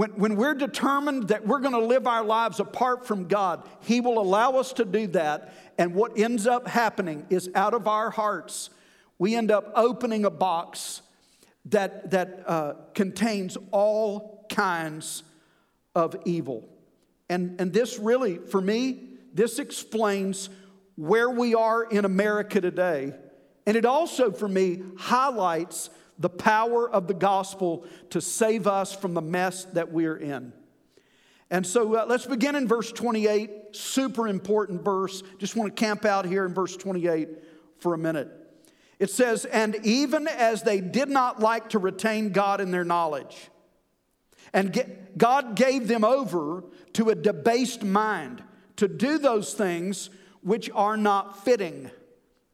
when, 0.00 0.12
when 0.12 0.36
we're 0.36 0.54
determined 0.54 1.28
that 1.28 1.46
we're 1.46 1.60
going 1.60 1.74
to 1.74 1.86
live 1.86 2.06
our 2.06 2.24
lives 2.24 2.58
apart 2.58 3.06
from 3.06 3.28
God, 3.28 3.68
He 3.80 4.00
will 4.00 4.18
allow 4.18 4.52
us 4.52 4.72
to 4.72 4.86
do 4.86 5.06
that. 5.08 5.52
And 5.76 5.94
what 5.94 6.18
ends 6.18 6.46
up 6.46 6.66
happening 6.66 7.26
is 7.28 7.50
out 7.54 7.74
of 7.74 7.86
our 7.86 8.08
hearts, 8.08 8.70
we 9.18 9.36
end 9.36 9.50
up 9.50 9.70
opening 9.74 10.24
a 10.24 10.30
box 10.30 11.02
that, 11.66 12.12
that 12.12 12.44
uh, 12.46 12.74
contains 12.94 13.58
all 13.72 14.46
kinds 14.48 15.22
of 15.94 16.16
evil. 16.24 16.66
And, 17.28 17.60
and 17.60 17.70
this 17.70 17.98
really, 17.98 18.38
for 18.38 18.62
me, 18.62 19.02
this 19.34 19.58
explains 19.58 20.48
where 20.96 21.28
we 21.28 21.54
are 21.54 21.84
in 21.84 22.06
America 22.06 22.58
today. 22.62 23.12
And 23.66 23.76
it 23.76 23.84
also, 23.84 24.32
for 24.32 24.48
me, 24.48 24.82
highlights 24.96 25.90
the 26.20 26.28
power 26.28 26.88
of 26.88 27.08
the 27.08 27.14
gospel 27.14 27.84
to 28.10 28.20
save 28.20 28.66
us 28.66 28.94
from 28.94 29.14
the 29.14 29.22
mess 29.22 29.64
that 29.64 29.90
we're 29.90 30.16
in. 30.16 30.52
And 31.50 31.66
so 31.66 31.96
uh, 31.96 32.06
let's 32.06 32.26
begin 32.26 32.54
in 32.54 32.68
verse 32.68 32.92
28, 32.92 33.74
super 33.74 34.28
important 34.28 34.84
verse. 34.84 35.22
Just 35.38 35.56
want 35.56 35.74
to 35.74 35.80
camp 35.80 36.04
out 36.04 36.26
here 36.26 36.44
in 36.44 36.54
verse 36.54 36.76
28 36.76 37.28
for 37.78 37.94
a 37.94 37.98
minute. 37.98 38.30
It 39.00 39.10
says, 39.10 39.46
And 39.46 39.74
even 39.82 40.28
as 40.28 40.62
they 40.62 40.80
did 40.80 41.08
not 41.08 41.40
like 41.40 41.70
to 41.70 41.78
retain 41.78 42.30
God 42.30 42.60
in 42.60 42.70
their 42.70 42.84
knowledge, 42.84 43.50
and 44.52 44.72
get, 44.72 45.16
God 45.16 45.56
gave 45.56 45.88
them 45.88 46.04
over 46.04 46.64
to 46.94 47.08
a 47.08 47.14
debased 47.14 47.82
mind 47.82 48.42
to 48.76 48.88
do 48.88 49.18
those 49.18 49.54
things 49.54 50.10
which 50.42 50.70
are 50.74 50.96
not 50.96 51.44
fitting. 51.44 51.90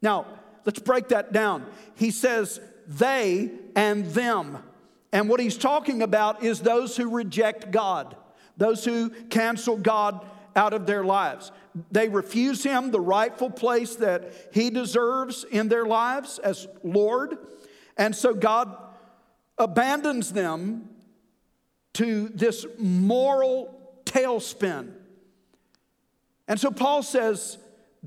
Now, 0.01 0.25
let's 0.65 0.79
break 0.79 1.09
that 1.09 1.33
down. 1.33 1.65
He 1.95 2.11
says, 2.11 2.59
they 2.87 3.51
and 3.75 4.05
them. 4.07 4.57
And 5.11 5.29
what 5.29 5.39
he's 5.39 5.57
talking 5.57 6.01
about 6.01 6.43
is 6.43 6.61
those 6.61 6.97
who 6.97 7.09
reject 7.09 7.71
God, 7.71 8.15
those 8.57 8.83
who 8.85 9.09
cancel 9.29 9.77
God 9.77 10.25
out 10.55 10.73
of 10.73 10.85
their 10.85 11.03
lives. 11.03 11.51
They 11.91 12.09
refuse 12.09 12.63
him 12.63 12.91
the 12.91 12.99
rightful 12.99 13.51
place 13.51 13.95
that 13.97 14.31
he 14.51 14.69
deserves 14.69 15.43
in 15.43 15.69
their 15.69 15.85
lives 15.85 16.39
as 16.39 16.67
Lord. 16.83 17.37
And 17.97 18.15
so 18.15 18.33
God 18.33 18.75
abandons 19.57 20.33
them 20.33 20.89
to 21.93 22.29
this 22.29 22.65
moral 22.77 24.01
tailspin. 24.05 24.93
And 26.47 26.59
so 26.59 26.71
Paul 26.71 27.03
says, 27.03 27.57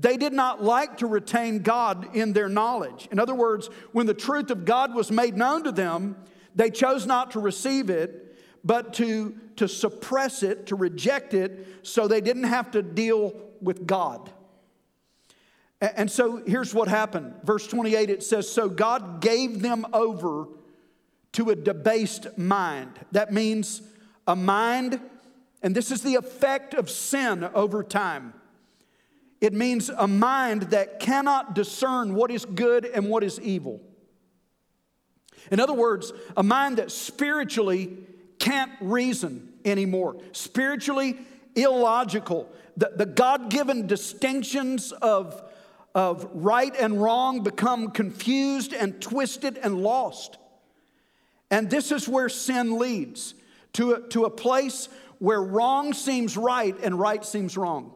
they 0.01 0.17
did 0.17 0.33
not 0.33 0.63
like 0.63 0.97
to 0.97 1.07
retain 1.07 1.59
God 1.59 2.15
in 2.15 2.33
their 2.33 2.49
knowledge. 2.49 3.07
In 3.11 3.19
other 3.19 3.35
words, 3.35 3.69
when 3.91 4.07
the 4.07 4.15
truth 4.15 4.49
of 4.49 4.65
God 4.65 4.95
was 4.95 5.11
made 5.11 5.37
known 5.37 5.63
to 5.63 5.71
them, 5.71 6.15
they 6.55 6.71
chose 6.71 7.05
not 7.05 7.31
to 7.31 7.39
receive 7.39 7.89
it, 7.89 8.35
but 8.63 8.93
to, 8.95 9.35
to 9.57 9.67
suppress 9.67 10.41
it, 10.41 10.67
to 10.67 10.75
reject 10.75 11.33
it, 11.35 11.67
so 11.83 12.07
they 12.07 12.19
didn't 12.19 12.45
have 12.45 12.71
to 12.71 12.81
deal 12.81 13.33
with 13.61 13.85
God. 13.85 14.31
And 15.79 16.09
so 16.11 16.41
here's 16.45 16.73
what 16.73 16.87
happened. 16.87 17.35
Verse 17.43 17.67
28 17.67 18.09
it 18.09 18.23
says, 18.23 18.51
So 18.51 18.69
God 18.69 19.21
gave 19.21 19.61
them 19.61 19.85
over 19.93 20.47
to 21.33 21.49
a 21.51 21.55
debased 21.55 22.37
mind. 22.37 22.99
That 23.11 23.31
means 23.31 23.81
a 24.27 24.35
mind, 24.35 24.99
and 25.61 25.75
this 25.75 25.91
is 25.91 26.01
the 26.01 26.15
effect 26.15 26.73
of 26.73 26.89
sin 26.89 27.43
over 27.53 27.83
time. 27.83 28.33
It 29.41 29.53
means 29.53 29.89
a 29.89 30.07
mind 30.07 30.63
that 30.63 30.99
cannot 30.99 31.55
discern 31.55 32.13
what 32.13 32.29
is 32.29 32.45
good 32.45 32.85
and 32.85 33.09
what 33.09 33.23
is 33.23 33.41
evil. 33.41 33.81
In 35.49 35.59
other 35.59 35.73
words, 35.73 36.13
a 36.37 36.43
mind 36.43 36.77
that 36.77 36.91
spiritually 36.91 37.97
can't 38.37 38.71
reason 38.79 39.51
anymore, 39.65 40.17
spiritually 40.31 41.17
illogical. 41.55 42.47
The, 42.77 42.93
the 42.95 43.05
God 43.07 43.49
given 43.49 43.87
distinctions 43.87 44.91
of, 44.91 45.41
of 45.95 46.29
right 46.33 46.73
and 46.79 47.01
wrong 47.01 47.41
become 47.41 47.89
confused 47.89 48.73
and 48.73 49.01
twisted 49.01 49.57
and 49.57 49.81
lost. 49.81 50.37
And 51.49 51.69
this 51.69 51.91
is 51.91 52.07
where 52.07 52.29
sin 52.29 52.77
leads 52.77 53.33
to 53.73 53.93
a, 53.93 54.01
to 54.09 54.25
a 54.25 54.29
place 54.29 54.87
where 55.17 55.41
wrong 55.41 55.93
seems 55.93 56.37
right 56.37 56.75
and 56.81 56.99
right 56.99 57.25
seems 57.25 57.57
wrong. 57.57 57.93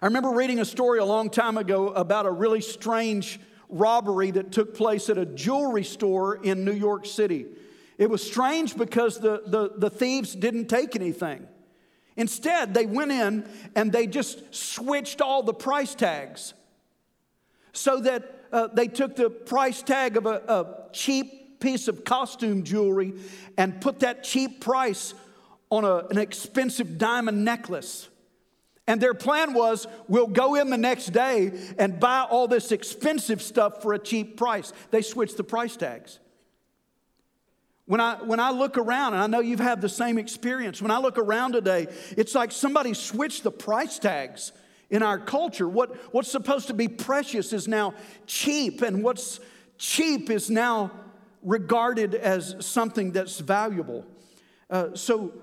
I 0.00 0.06
remember 0.06 0.30
reading 0.30 0.60
a 0.60 0.64
story 0.64 1.00
a 1.00 1.04
long 1.04 1.28
time 1.28 1.58
ago 1.58 1.88
about 1.88 2.24
a 2.24 2.30
really 2.30 2.60
strange 2.60 3.40
robbery 3.68 4.30
that 4.30 4.52
took 4.52 4.76
place 4.76 5.10
at 5.10 5.18
a 5.18 5.26
jewelry 5.26 5.82
store 5.82 6.36
in 6.36 6.64
New 6.64 6.72
York 6.72 7.04
City. 7.04 7.46
It 7.98 8.08
was 8.08 8.24
strange 8.24 8.76
because 8.76 9.18
the, 9.18 9.42
the, 9.44 9.72
the 9.76 9.90
thieves 9.90 10.36
didn't 10.36 10.68
take 10.68 10.94
anything. 10.94 11.48
Instead, 12.16 12.74
they 12.74 12.86
went 12.86 13.10
in 13.10 13.48
and 13.74 13.90
they 13.90 14.06
just 14.06 14.54
switched 14.54 15.20
all 15.20 15.42
the 15.42 15.52
price 15.52 15.96
tags 15.96 16.54
so 17.72 17.98
that 17.98 18.44
uh, 18.52 18.68
they 18.68 18.86
took 18.86 19.16
the 19.16 19.28
price 19.28 19.82
tag 19.82 20.16
of 20.16 20.26
a, 20.26 20.42
a 20.46 20.92
cheap 20.92 21.58
piece 21.58 21.88
of 21.88 22.04
costume 22.04 22.62
jewelry 22.62 23.14
and 23.56 23.80
put 23.80 23.98
that 24.00 24.22
cheap 24.22 24.60
price 24.60 25.12
on 25.70 25.84
a, 25.84 26.06
an 26.06 26.18
expensive 26.18 26.98
diamond 26.98 27.44
necklace. 27.44 28.08
And 28.88 29.02
their 29.02 29.12
plan 29.12 29.52
was 29.52 29.86
we'll 30.08 30.26
go 30.26 30.54
in 30.54 30.70
the 30.70 30.78
next 30.78 31.10
day 31.10 31.52
and 31.78 32.00
buy 32.00 32.22
all 32.22 32.48
this 32.48 32.72
expensive 32.72 33.42
stuff 33.42 33.82
for 33.82 33.92
a 33.92 33.98
cheap 33.98 34.38
price. 34.38 34.72
They 34.90 35.02
switched 35.02 35.36
the 35.36 35.44
price 35.44 35.76
tags. 35.76 36.18
When 37.84 38.00
I, 38.00 38.14
when 38.16 38.40
I 38.40 38.50
look 38.50 38.78
around, 38.78 39.12
and 39.12 39.22
I 39.22 39.26
know 39.26 39.40
you've 39.40 39.60
had 39.60 39.82
the 39.82 39.90
same 39.90 40.16
experience, 40.16 40.80
when 40.80 40.90
I 40.90 40.98
look 40.98 41.18
around 41.18 41.52
today, 41.52 41.88
it's 42.16 42.34
like 42.34 42.50
somebody 42.50 42.94
switched 42.94 43.42
the 43.42 43.50
price 43.50 43.98
tags 43.98 44.52
in 44.88 45.02
our 45.02 45.18
culture. 45.18 45.68
What, 45.68 45.94
what's 46.14 46.30
supposed 46.30 46.68
to 46.68 46.74
be 46.74 46.88
precious 46.88 47.52
is 47.52 47.68
now 47.68 47.92
cheap, 48.26 48.80
and 48.80 49.04
what's 49.04 49.38
cheap 49.76 50.30
is 50.30 50.48
now 50.48 50.90
regarded 51.42 52.14
as 52.14 52.56
something 52.60 53.12
that's 53.12 53.38
valuable. 53.38 54.06
Uh, 54.70 54.94
so 54.94 55.34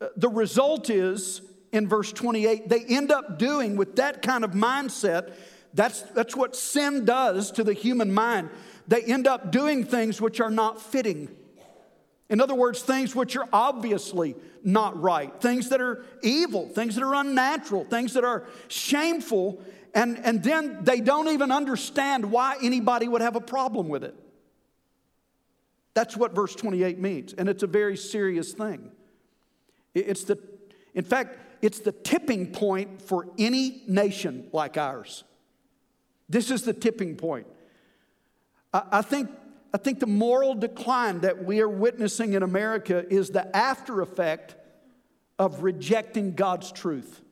uh, 0.00 0.08
the 0.16 0.28
result 0.28 0.90
is 0.90 1.40
in 1.74 1.88
verse 1.88 2.12
28, 2.12 2.68
they 2.68 2.84
end 2.84 3.10
up 3.10 3.36
doing 3.36 3.74
with 3.74 3.96
that 3.96 4.22
kind 4.22 4.44
of 4.44 4.52
mindset. 4.52 5.32
That's, 5.74 6.02
that's 6.02 6.36
what 6.36 6.54
sin 6.54 7.04
does 7.04 7.50
to 7.52 7.64
the 7.64 7.72
human 7.72 8.14
mind. 8.14 8.50
They 8.86 9.02
end 9.02 9.26
up 9.26 9.50
doing 9.50 9.84
things 9.84 10.20
which 10.20 10.40
are 10.40 10.52
not 10.52 10.80
fitting. 10.80 11.34
In 12.30 12.40
other 12.40 12.54
words, 12.54 12.80
things 12.80 13.16
which 13.16 13.36
are 13.36 13.48
obviously 13.52 14.36
not 14.62 15.00
right, 15.02 15.32
things 15.40 15.70
that 15.70 15.80
are 15.80 16.04
evil, 16.22 16.68
things 16.68 16.94
that 16.94 17.02
are 17.02 17.14
unnatural, 17.16 17.84
things 17.84 18.14
that 18.14 18.24
are 18.24 18.46
shameful, 18.68 19.60
and, 19.94 20.16
and 20.18 20.44
then 20.44 20.78
they 20.84 21.00
don't 21.00 21.28
even 21.28 21.50
understand 21.50 22.30
why 22.30 22.56
anybody 22.62 23.08
would 23.08 23.20
have 23.20 23.34
a 23.34 23.40
problem 23.40 23.88
with 23.88 24.04
it. 24.04 24.14
That's 25.92 26.16
what 26.16 26.36
verse 26.36 26.54
28 26.54 27.00
means, 27.00 27.32
and 27.32 27.48
it's 27.48 27.64
a 27.64 27.68
very 27.68 27.96
serious 27.96 28.52
thing. 28.52 28.92
It's 29.92 30.22
the, 30.24 30.38
in 30.94 31.04
fact, 31.04 31.38
it's 31.64 31.80
the 31.80 31.92
tipping 31.92 32.52
point 32.52 33.00
for 33.00 33.26
any 33.38 33.84
nation 33.88 34.48
like 34.52 34.76
ours. 34.76 35.24
This 36.28 36.50
is 36.50 36.64
the 36.64 36.74
tipping 36.74 37.16
point. 37.16 37.46
I, 38.74 38.82
I 38.92 39.02
think, 39.02 39.30
I 39.72 39.78
think 39.78 39.98
the 39.98 40.06
moral 40.06 40.54
decline 40.54 41.20
that 41.20 41.42
we 41.42 41.62
are 41.62 41.68
witnessing 41.68 42.34
in 42.34 42.42
America 42.42 43.06
is 43.08 43.30
the 43.30 43.56
after 43.56 44.02
effect 44.02 44.56
of 45.38 45.62
rejecting 45.62 46.34
God's 46.34 46.70
truth. 46.70 47.22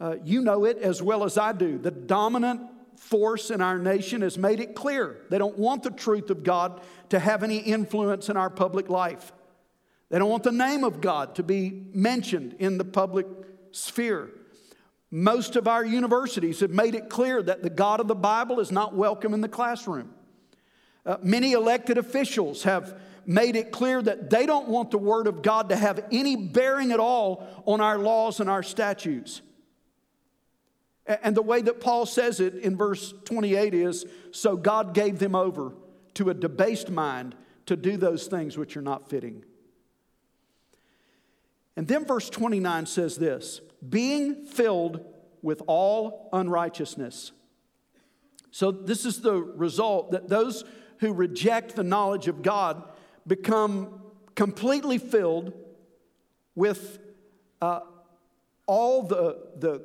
Uh, 0.00 0.16
you 0.24 0.40
know 0.40 0.64
it 0.64 0.78
as 0.78 1.00
well 1.00 1.22
as 1.22 1.38
I 1.38 1.52
do. 1.52 1.78
The 1.78 1.92
dominant 1.92 2.62
force 2.96 3.52
in 3.52 3.60
our 3.60 3.78
nation 3.78 4.22
has 4.22 4.36
made 4.36 4.58
it 4.58 4.74
clear 4.74 5.20
they 5.30 5.38
don't 5.38 5.56
want 5.56 5.84
the 5.84 5.90
truth 5.92 6.30
of 6.30 6.42
God 6.42 6.80
to 7.10 7.20
have 7.20 7.44
any 7.44 7.58
influence 7.58 8.28
in 8.28 8.36
our 8.36 8.50
public 8.50 8.88
life. 8.88 9.32
They 10.10 10.18
don't 10.18 10.30
want 10.30 10.42
the 10.42 10.52
name 10.52 10.84
of 10.84 11.00
God 11.00 11.34
to 11.36 11.42
be 11.42 11.86
mentioned 11.92 12.56
in 12.58 12.78
the 12.78 12.84
public 12.84 13.26
sphere. 13.72 14.30
Most 15.10 15.56
of 15.56 15.68
our 15.68 15.84
universities 15.84 16.60
have 16.60 16.70
made 16.70 16.94
it 16.94 17.08
clear 17.08 17.42
that 17.42 17.62
the 17.62 17.70
God 17.70 18.00
of 18.00 18.08
the 18.08 18.14
Bible 18.14 18.60
is 18.60 18.72
not 18.72 18.94
welcome 18.94 19.32
in 19.34 19.40
the 19.40 19.48
classroom. 19.48 20.12
Uh, 21.06 21.16
many 21.22 21.52
elected 21.52 21.98
officials 21.98 22.62
have 22.64 22.98
made 23.26 23.56
it 23.56 23.70
clear 23.72 24.02
that 24.02 24.30
they 24.30 24.46
don't 24.46 24.68
want 24.68 24.90
the 24.90 24.98
Word 24.98 25.26
of 25.26 25.42
God 25.42 25.68
to 25.68 25.76
have 25.76 26.04
any 26.10 26.36
bearing 26.36 26.92
at 26.92 27.00
all 27.00 27.46
on 27.66 27.80
our 27.80 27.98
laws 27.98 28.40
and 28.40 28.50
our 28.50 28.62
statutes. 28.62 29.40
And 31.06 31.36
the 31.36 31.42
way 31.42 31.60
that 31.62 31.80
Paul 31.80 32.06
says 32.06 32.40
it 32.40 32.54
in 32.54 32.76
verse 32.76 33.12
28 33.24 33.74
is 33.74 34.06
so 34.30 34.56
God 34.56 34.94
gave 34.94 35.18
them 35.18 35.34
over 35.34 35.74
to 36.14 36.30
a 36.30 36.34
debased 36.34 36.90
mind 36.90 37.34
to 37.66 37.76
do 37.76 37.96
those 37.96 38.26
things 38.26 38.56
which 38.56 38.76
are 38.76 38.82
not 38.82 39.08
fitting. 39.10 39.44
And 41.76 41.88
then 41.88 42.04
verse 42.04 42.30
29 42.30 42.86
says 42.86 43.16
this 43.16 43.60
being 43.88 44.46
filled 44.46 45.04
with 45.42 45.62
all 45.66 46.28
unrighteousness. 46.32 47.32
So, 48.50 48.70
this 48.70 49.04
is 49.04 49.20
the 49.20 49.34
result 49.34 50.12
that 50.12 50.28
those 50.28 50.64
who 51.00 51.12
reject 51.12 51.74
the 51.74 51.82
knowledge 51.82 52.28
of 52.28 52.42
God 52.42 52.84
become 53.26 54.00
completely 54.34 54.98
filled 54.98 55.52
with 56.54 56.98
uh, 57.60 57.80
all 58.66 59.02
the, 59.02 59.38
the 59.58 59.82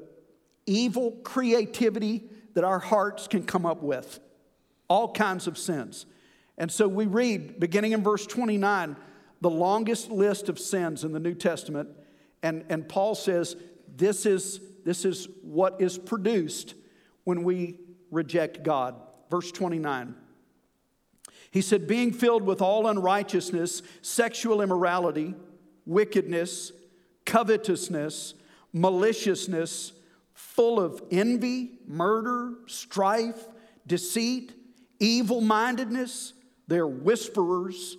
evil 0.65 1.11
creativity 1.23 2.23
that 2.53 2.63
our 2.63 2.79
hearts 2.79 3.27
can 3.27 3.43
come 3.43 3.65
up 3.65 3.81
with, 3.81 4.19
all 4.87 5.11
kinds 5.11 5.47
of 5.47 5.57
sins. 5.57 6.05
And 6.57 6.71
so 6.71 6.87
we 6.87 7.05
read, 7.05 7.59
beginning 7.59 7.93
in 7.93 8.03
verse 8.03 8.25
29, 8.27 8.95
the 9.41 9.49
longest 9.49 10.09
list 10.09 10.49
of 10.49 10.59
sins 10.59 11.03
in 11.03 11.11
the 11.11 11.19
New 11.19 11.33
Testament. 11.33 11.89
And, 12.43 12.65
and 12.69 12.87
Paul 12.87 13.15
says 13.15 13.55
this 13.95 14.25
is, 14.25 14.59
this 14.85 15.05
is 15.05 15.27
what 15.41 15.81
is 15.81 15.97
produced 15.97 16.75
when 17.23 17.43
we 17.43 17.79
reject 18.11 18.63
God. 18.63 18.95
Verse 19.29 19.51
29. 19.51 20.15
He 21.51 21.61
said, 21.61 21.87
being 21.87 22.11
filled 22.11 22.43
with 22.43 22.61
all 22.61 22.87
unrighteousness, 22.87 23.81
sexual 24.01 24.61
immorality, 24.61 25.33
wickedness, 25.85 26.71
covetousness, 27.25 28.35
maliciousness, 28.71 29.93
full 30.33 30.79
of 30.79 31.01
envy, 31.11 31.79
murder, 31.87 32.53
strife, 32.67 33.47
deceit, 33.87 34.53
evil 34.99 35.41
mindedness. 35.41 36.33
They're 36.67 36.87
whisperers 36.87 37.97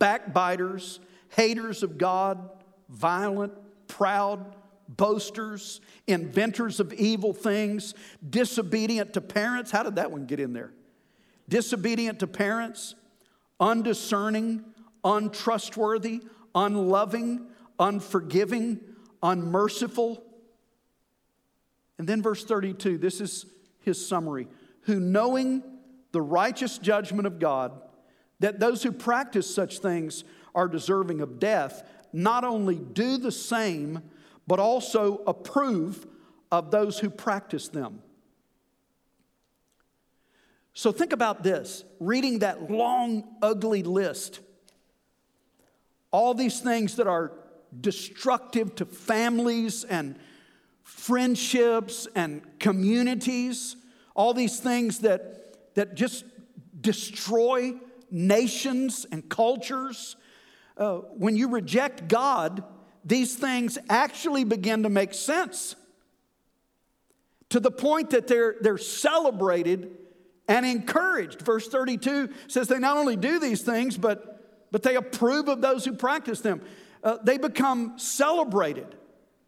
backbiters, 0.00 0.98
haters 1.28 1.84
of 1.84 1.96
God, 1.96 2.50
violent, 2.88 3.52
proud, 3.86 4.56
boasters, 4.88 5.80
inventors 6.08 6.80
of 6.80 6.92
evil 6.92 7.32
things, 7.32 7.94
disobedient 8.28 9.12
to 9.12 9.20
parents. 9.20 9.70
How 9.70 9.84
did 9.84 9.94
that 9.94 10.10
one 10.10 10.26
get 10.26 10.40
in 10.40 10.52
there? 10.52 10.72
Disobedient 11.48 12.18
to 12.20 12.26
parents, 12.26 12.96
undiscerning, 13.60 14.64
untrustworthy, 15.04 16.22
unloving, 16.54 17.46
unforgiving, 17.78 18.80
unmerciful. 19.22 20.24
And 21.98 22.08
then 22.08 22.22
verse 22.22 22.44
32, 22.44 22.98
this 22.98 23.20
is 23.20 23.46
his 23.80 24.04
summary 24.04 24.48
who 24.82 24.98
knowing 24.98 25.62
the 26.12 26.20
righteous 26.22 26.78
judgment 26.78 27.26
of 27.26 27.38
God, 27.38 27.80
that 28.40 28.58
those 28.58 28.82
who 28.82 28.92
practice 28.92 29.52
such 29.54 29.78
things 29.78 30.24
are 30.54 30.68
deserving 30.68 31.20
of 31.20 31.38
death, 31.38 31.88
not 32.12 32.42
only 32.42 32.76
do 32.76 33.16
the 33.16 33.32
same, 33.32 34.02
but 34.46 34.58
also 34.58 35.22
approve 35.26 36.06
of 36.50 36.70
those 36.70 36.98
who 36.98 37.08
practice 37.08 37.68
them. 37.68 38.02
So 40.72 40.92
think 40.92 41.12
about 41.12 41.42
this 41.42 41.84
reading 42.00 42.40
that 42.40 42.70
long, 42.70 43.36
ugly 43.42 43.82
list. 43.82 44.40
All 46.10 46.34
these 46.34 46.60
things 46.60 46.96
that 46.96 47.06
are 47.06 47.32
destructive 47.78 48.74
to 48.76 48.84
families 48.84 49.84
and 49.84 50.18
friendships 50.82 52.08
and 52.16 52.42
communities, 52.58 53.76
all 54.14 54.34
these 54.34 54.58
things 54.58 55.00
that, 55.00 55.74
that 55.74 55.94
just 55.94 56.24
destroy 56.80 57.74
nations 58.10 59.06
and 59.10 59.28
cultures. 59.28 60.16
Uh, 60.76 60.96
when 61.16 61.36
you 61.36 61.48
reject 61.48 62.08
God, 62.08 62.64
these 63.04 63.36
things 63.36 63.78
actually 63.88 64.44
begin 64.44 64.82
to 64.82 64.88
make 64.88 65.14
sense 65.14 65.76
to 67.50 67.60
the 67.60 67.70
point 67.70 68.10
that 68.10 68.26
they're, 68.26 68.56
they're 68.60 68.78
celebrated 68.78 69.96
and 70.48 70.64
encouraged. 70.64 71.42
Verse 71.42 71.68
32 71.68 72.30
says 72.48 72.68
they 72.68 72.78
not 72.78 72.96
only 72.96 73.16
do 73.16 73.38
these 73.38 73.62
things, 73.62 73.96
but, 73.96 74.68
but 74.70 74.82
they 74.82 74.96
approve 74.96 75.48
of 75.48 75.60
those 75.60 75.84
who 75.84 75.92
practice 75.92 76.40
them. 76.40 76.62
Uh, 77.02 77.18
they 77.22 77.38
become 77.38 77.98
celebrated. 77.98 78.94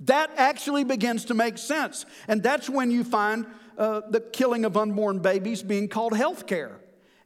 That 0.00 0.31
actually 0.37 0.85
begins 0.85 1.26
to 1.26 1.35
make 1.35 1.59
sense. 1.59 2.07
And 2.26 2.42
that's 2.42 2.69
when 2.69 2.90
you 2.90 3.04
find 3.04 3.47
uh, 3.78 4.02
the 4.09 4.21
killing 4.21 4.64
of 4.64 4.76
unborn 4.76 5.21
babies 5.21 5.62
being 5.62 5.88
called 5.88 6.16
health 6.16 6.47
care. 6.47 6.82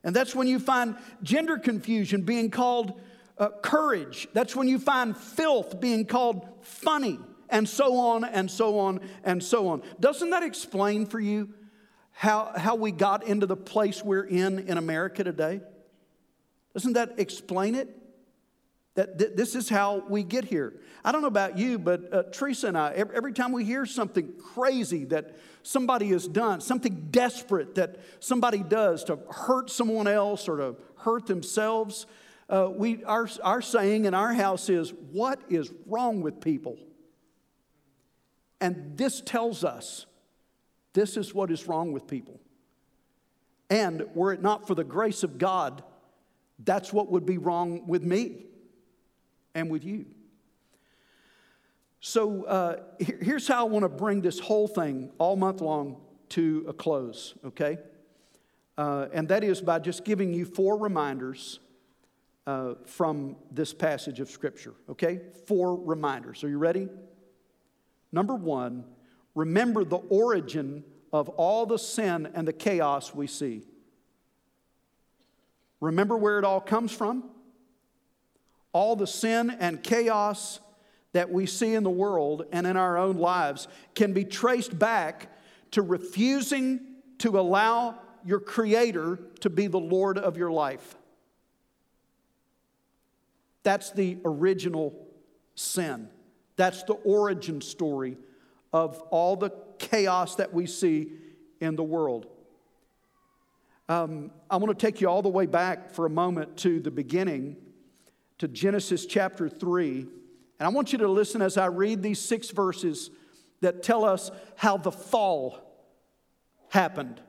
And 0.07 0.15
that's 0.15 0.33
when 0.33 0.47
you 0.47 0.57
find 0.57 0.95
gender 1.21 1.57
confusion 1.57 2.21
being 2.21 2.49
called 2.49 2.97
uh, 3.37 3.49
courage. 3.61 4.29
That's 4.31 4.55
when 4.55 4.69
you 4.69 4.79
find 4.79 5.17
filth 5.17 5.81
being 5.81 6.05
called 6.05 6.47
funny, 6.61 7.19
and 7.49 7.67
so 7.67 7.97
on 7.97 8.23
and 8.23 8.49
so 8.49 8.79
on 8.79 9.01
and 9.25 9.43
so 9.43 9.67
on. 9.67 9.83
Doesn't 9.99 10.29
that 10.29 10.43
explain 10.43 11.07
for 11.07 11.19
you 11.19 11.53
how, 12.11 12.53
how 12.55 12.75
we 12.75 12.93
got 12.93 13.27
into 13.27 13.47
the 13.47 13.57
place 13.57 14.01
we're 14.01 14.23
in 14.23 14.59
in 14.59 14.77
America 14.77 15.25
today? 15.25 15.59
Doesn't 16.73 16.93
that 16.93 17.19
explain 17.19 17.75
it? 17.75 17.93
That 18.97 19.19
th- 19.19 19.33
this 19.35 19.53
is 19.53 19.69
how 19.69 20.03
we 20.09 20.23
get 20.23 20.43
here. 20.43 20.73
I 21.05 21.11
don't 21.11 21.21
know 21.21 21.27
about 21.27 21.55
you, 21.55 21.77
but 21.77 22.11
uh, 22.11 22.23
Teresa 22.31 22.67
and 22.67 22.75
I, 22.75 22.93
every, 22.93 23.15
every 23.15 23.31
time 23.31 23.51
we 23.51 23.63
hear 23.63 23.85
something 23.85 24.33
crazy 24.55 25.05
that 25.05 25.37
somebody 25.61 26.07
has 26.07 26.27
done, 26.27 26.61
something 26.61 27.09
desperate 27.11 27.75
that 27.75 27.99
somebody 28.19 28.63
does 28.63 29.03
to 29.03 29.19
hurt 29.29 29.69
someone 29.69 30.07
else 30.07 30.49
or 30.49 30.57
to 30.57 30.75
hurt 30.95 31.27
themselves, 31.27 32.07
uh, 32.49 32.71
we, 32.73 33.03
our, 33.03 33.29
our 33.43 33.61
saying 33.61 34.05
in 34.05 34.15
our 34.15 34.33
house 34.33 34.67
is, 34.67 34.91
What 35.11 35.41
is 35.47 35.71
wrong 35.85 36.21
with 36.21 36.41
people? 36.41 36.79
And 38.59 38.97
this 38.97 39.21
tells 39.21 39.63
us 39.63 40.07
this 40.93 41.17
is 41.17 41.35
what 41.35 41.51
is 41.51 41.67
wrong 41.67 41.91
with 41.91 42.07
people. 42.07 42.39
And 43.69 44.07
were 44.15 44.33
it 44.33 44.41
not 44.41 44.65
for 44.65 44.73
the 44.73 44.83
grace 44.83 45.21
of 45.21 45.37
God, 45.37 45.83
that's 46.57 46.91
what 46.91 47.11
would 47.11 47.27
be 47.27 47.37
wrong 47.37 47.85
with 47.85 48.01
me 48.01 48.46
and 49.57 49.71
with 49.71 49.83
you. 49.83 50.05
So 51.99 52.43
uh, 52.43 52.75
here's 52.99 53.47
how 53.47 53.65
I 53.65 53.69
want 53.69 53.83
to 53.83 53.89
bring 53.89 54.21
this 54.21 54.39
whole 54.39 54.67
thing 54.67 55.09
all 55.17 55.35
month 55.35 55.61
long 55.61 55.97
to 56.29 56.63
a 56.67 56.73
close, 56.73 57.33
okay? 57.43 57.79
Uh, 58.77 59.07
and 59.11 59.27
that 59.29 59.43
is 59.43 59.59
by 59.59 59.79
just 59.79 60.05
giving 60.05 60.31
you 60.31 60.45
four 60.45 60.77
reminders 60.77 61.59
uh, 62.45 62.75
from 62.85 63.35
this 63.51 63.73
passage 63.73 64.19
of 64.19 64.29
Scripture, 64.29 64.75
okay? 64.89 65.21
Four 65.47 65.75
reminders. 65.75 66.43
Are 66.43 66.49
you 66.49 66.59
ready? 66.59 66.87
Number 68.11 68.35
one, 68.35 68.85
remember 69.33 69.83
the 69.83 69.97
origin 69.97 70.83
of 71.11 71.29
all 71.29 71.65
the 71.65 71.79
sin 71.79 72.29
and 72.35 72.47
the 72.47 72.53
chaos 72.53 73.15
we 73.15 73.25
see. 73.25 73.63
Remember 75.81 76.15
where 76.15 76.37
it 76.37 76.45
all 76.45 76.61
comes 76.61 76.91
from? 76.91 77.31
All 78.77 78.95
the 78.95 79.07
sin 79.07 79.49
and 79.49 79.81
chaos 79.81 80.59
that 81.11 81.31
we 81.31 81.47
see 81.47 81.73
in 81.73 81.81
the 81.81 81.89
world 81.89 82.45
and 82.51 82.67
in 82.67 82.77
our 82.77 82.95
own 82.95 83.17
lives 83.17 83.67
can 83.95 84.13
be 84.13 84.23
traced 84.23 84.77
back 84.77 85.35
to 85.71 85.81
refusing 85.81 86.81
to 87.17 87.39
allow 87.39 87.97
your 88.23 88.39
Creator 88.39 89.19
to 89.39 89.49
be 89.49 89.65
the 89.65 89.79
Lord 89.79 90.19
of 90.19 90.37
your 90.37 90.51
life. 90.51 90.95
That's 93.63 93.89
the 93.89 94.19
original 94.23 95.07
sin. 95.55 96.07
That's 96.55 96.83
the 96.83 96.93
origin 96.93 97.61
story 97.61 98.15
of 98.71 99.01
all 99.09 99.35
the 99.37 99.49
chaos 99.79 100.35
that 100.35 100.53
we 100.53 100.67
see 100.67 101.13
in 101.59 101.75
the 101.77 101.83
world. 101.83 102.27
Um, 103.89 104.29
I 104.51 104.57
want 104.57 104.77
to 104.77 104.85
take 104.85 105.01
you 105.01 105.09
all 105.09 105.23
the 105.23 105.29
way 105.29 105.47
back 105.47 105.89
for 105.89 106.05
a 106.05 106.11
moment 106.11 106.57
to 106.57 106.79
the 106.79 106.91
beginning, 106.91 107.57
to 108.39 108.47
Genesis 108.47 109.05
chapter 109.05 109.49
3. 109.49 109.99
And 110.59 110.65
I 110.65 110.69
want 110.69 110.91
you 110.91 110.99
to 110.99 111.07
listen 111.07 111.41
as 111.41 111.57
I 111.57 111.67
read 111.67 112.01
these 112.01 112.19
six 112.19 112.49
verses 112.49 113.09
that 113.61 113.83
tell 113.83 114.05
us 114.05 114.31
how 114.55 114.77
the 114.77 114.91
fall 114.91 115.59
happened. 116.69 117.21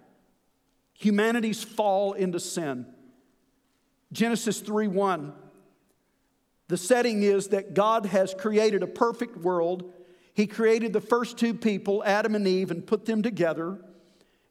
Humanity's 0.94 1.62
fall 1.62 2.12
into 2.12 2.40
sin. 2.40 2.86
Genesis 4.12 4.60
3 4.60 4.88
1. 4.88 5.32
The 6.68 6.76
setting 6.76 7.22
is 7.22 7.48
that 7.48 7.72
God 7.74 8.06
has 8.06 8.34
created 8.34 8.82
a 8.82 8.86
perfect 8.86 9.38
world 9.38 9.92
he 10.38 10.46
created 10.46 10.92
the 10.92 11.00
first 11.00 11.36
two 11.36 11.52
people, 11.52 12.00
Adam 12.06 12.36
and 12.36 12.46
Eve, 12.46 12.70
and 12.70 12.86
put 12.86 13.06
them 13.06 13.22
together 13.22 13.76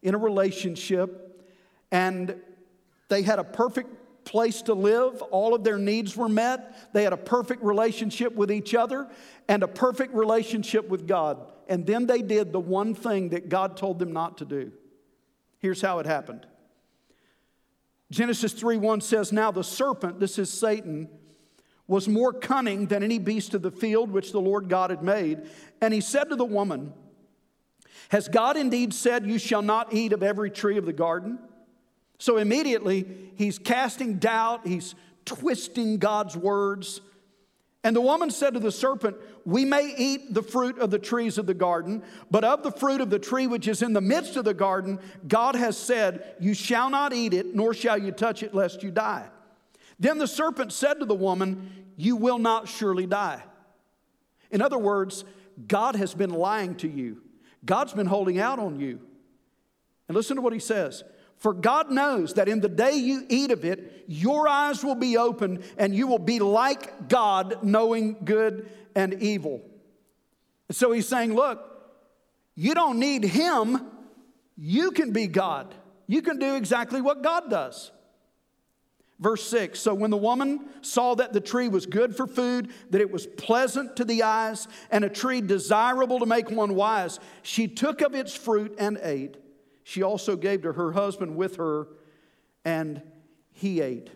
in 0.02 0.16
a 0.16 0.18
relationship. 0.18 1.42
And 1.94 2.36
they 3.08 3.22
had 3.22 3.40
a 3.40 3.46
perfect 3.46 3.88
place 4.28 4.62
to 4.64 4.74
live. 4.74 5.22
All 5.32 5.56
of 5.56 5.64
their 5.64 5.78
needs 5.78 6.16
were 6.16 6.28
met. 6.28 6.94
They 6.94 7.04
had 7.04 7.14
a 7.14 7.18
perfect 7.18 7.64
relationship 7.64 8.36
with 8.36 8.52
each 8.52 8.76
other 8.76 9.08
and 9.48 9.64
a 9.64 9.68
perfect 9.68 10.14
relationship 10.14 10.90
with 10.90 11.08
God. 11.08 11.50
And 11.70 11.86
then 11.86 12.06
they 12.06 12.22
did 12.22 12.52
the 12.52 12.60
one 12.60 12.94
thing 12.94 13.30
that 13.30 13.48
God 13.48 13.78
told 13.78 14.00
them 14.00 14.12
not 14.12 14.38
to 14.40 14.46
do. 14.46 14.74
Here's 15.60 15.82
how 15.82 16.00
it 16.00 16.06
happened. 16.06 16.46
Genesis 18.12 18.52
3 18.52 18.78
1 18.78 19.02
says, 19.02 19.32
Now 19.32 19.52
the 19.52 19.64
serpent, 19.64 20.20
this 20.20 20.38
is 20.38 20.52
Satan, 20.52 21.08
was 21.88 22.10
more 22.10 22.34
cunning 22.34 22.88
than 22.88 23.04
any 23.04 23.20
beast 23.20 23.54
of 23.54 23.62
the 23.62 23.72
field 23.72 24.12
which 24.12 24.34
the 24.34 24.42
Lord 24.42 24.68
God 24.68 24.90
had 24.90 25.04
made. 25.04 25.50
And 25.82 25.94
he 25.94 26.02
said 26.02 26.26
to 26.30 26.36
the 26.36 26.46
woman, 26.46 26.94
Has 28.10 28.28
God 28.28 28.58
indeed 28.58 28.94
said, 28.94 29.26
You 29.26 29.40
shall 29.40 29.62
not 29.62 29.94
eat 29.94 30.12
of 30.12 30.22
every 30.22 30.52
tree 30.52 30.78
of 30.78 30.86
the 30.86 30.94
garden? 30.94 31.40
So 32.20 32.38
immediately 32.38 33.32
he's 33.36 33.60
casting 33.60 34.18
doubt, 34.18 34.66
he's 34.66 34.96
twisting 35.26 35.98
God's 35.98 36.36
words. 36.36 37.02
And 37.84 37.96
the 37.96 38.02
woman 38.02 38.32
said 38.32 38.54
to 38.56 38.60
the 38.60 38.72
serpent, 38.72 39.18
We 39.46 39.64
may 39.64 39.94
eat 39.96 40.34
the 40.34 40.42
fruit 40.42 40.80
of 40.80 40.92
the 40.92 41.00
trees 41.00 41.38
of 41.38 41.46
the 41.46 41.54
garden, 41.54 42.04
but 42.30 42.44
of 42.44 42.64
the 42.64 42.72
fruit 42.72 43.02
of 43.02 43.10
the 43.10 43.20
tree 43.20 43.48
which 43.48 43.68
is 43.68 43.82
in 43.82 43.94
the 43.94 44.02
midst 44.02 44.36
of 44.36 44.46
the 44.46 44.54
garden, 44.54 45.00
God 45.28 45.56
has 45.56 45.78
said, 45.78 46.36
You 46.40 46.54
shall 46.54 46.90
not 46.90 47.14
eat 47.14 47.34
it, 47.34 47.56
nor 47.56 47.74
shall 47.74 47.98
you 47.98 48.12
touch 48.12 48.44
it, 48.44 48.54
lest 48.54 48.84
you 48.84 48.92
die. 48.92 49.30
Then 50.00 50.18
the 50.18 50.28
serpent 50.28 50.74
said 50.74 51.00
to 51.00 51.06
the 51.06 51.16
woman, 51.16 51.86
You 51.96 52.16
will 52.16 52.40
not 52.40 52.68
surely 52.68 53.06
die. 53.06 53.44
In 54.52 54.62
other 54.62 54.78
words, 54.78 55.24
God 55.68 55.96
has 55.96 56.14
been 56.14 56.32
lying 56.32 56.76
to 56.76 56.90
you, 56.90 57.22
God's 57.64 57.94
been 57.94 58.08
holding 58.08 58.40
out 58.40 58.60
on 58.60 58.80
you. 58.80 59.02
And 60.08 60.16
listen 60.16 60.38
to 60.38 60.42
what 60.42 60.54
he 60.54 60.60
says. 60.60 61.04
For 61.38 61.54
God 61.54 61.92
knows 61.92 62.34
that 62.34 62.50
in 62.50 62.62
the 62.62 62.70
day 62.70 62.94
you 62.94 63.26
eat 63.30 63.52
of 63.52 63.64
it, 63.64 64.06
your 64.08 64.48
eyes 64.48 64.84
will 64.84 64.96
be 64.96 65.18
opened 65.18 65.64
and 65.78 65.96
you 65.96 66.08
will 66.08 66.20
be 66.20 66.40
like 66.40 67.08
God, 67.08 67.64
knowing 67.64 68.18
good 68.26 68.70
and 68.96 69.14
evil. 69.22 69.62
So 70.72 70.92
he's 70.92 71.08
saying, 71.08 71.36
Look, 71.36 71.64
you 72.56 72.74
don't 72.74 73.00
need 73.00 73.24
him, 73.24 73.86
you 74.58 74.92
can 74.92 75.14
be 75.14 75.28
God. 75.28 75.74
You 76.08 76.22
can 76.22 76.40
do 76.40 76.56
exactly 76.56 77.02
what 77.02 77.22
God 77.22 77.50
does. 77.50 77.92
Verse 79.20 79.48
6 79.48 79.80
So 79.80 79.94
when 79.94 80.10
the 80.10 80.18
woman 80.18 80.62
saw 80.82 81.16
that 81.16 81.34
the 81.34 81.42
tree 81.42 81.68
was 81.68 81.86
good 81.86 82.16
for 82.16 82.26
food, 82.26 82.72
that 82.90 83.02
it 83.02 83.12
was 83.12 83.28
pleasant 83.28 83.96
to 83.98 84.06
the 84.06 84.24
eyes, 84.24 84.68
and 84.90 85.04
a 85.06 85.10
tree 85.10 85.42
desirable 85.42 86.20
to 86.20 86.26
make 86.26 86.50
one 86.50 86.76
wise, 86.76 87.20
she 87.44 87.68
took 87.68 88.02
of 88.02 88.16
its 88.16 88.36
fruit 88.36 88.76
and 88.80 88.98
ate. 89.04 89.38
She 89.88 90.04
also 90.04 90.36
gave 90.36 90.64
to 90.64 90.74
her 90.74 90.92
husband 90.92 91.38
with 91.38 91.56
her, 91.56 91.88
and 92.66 93.02
he 93.54 93.80
ate. 93.80 94.10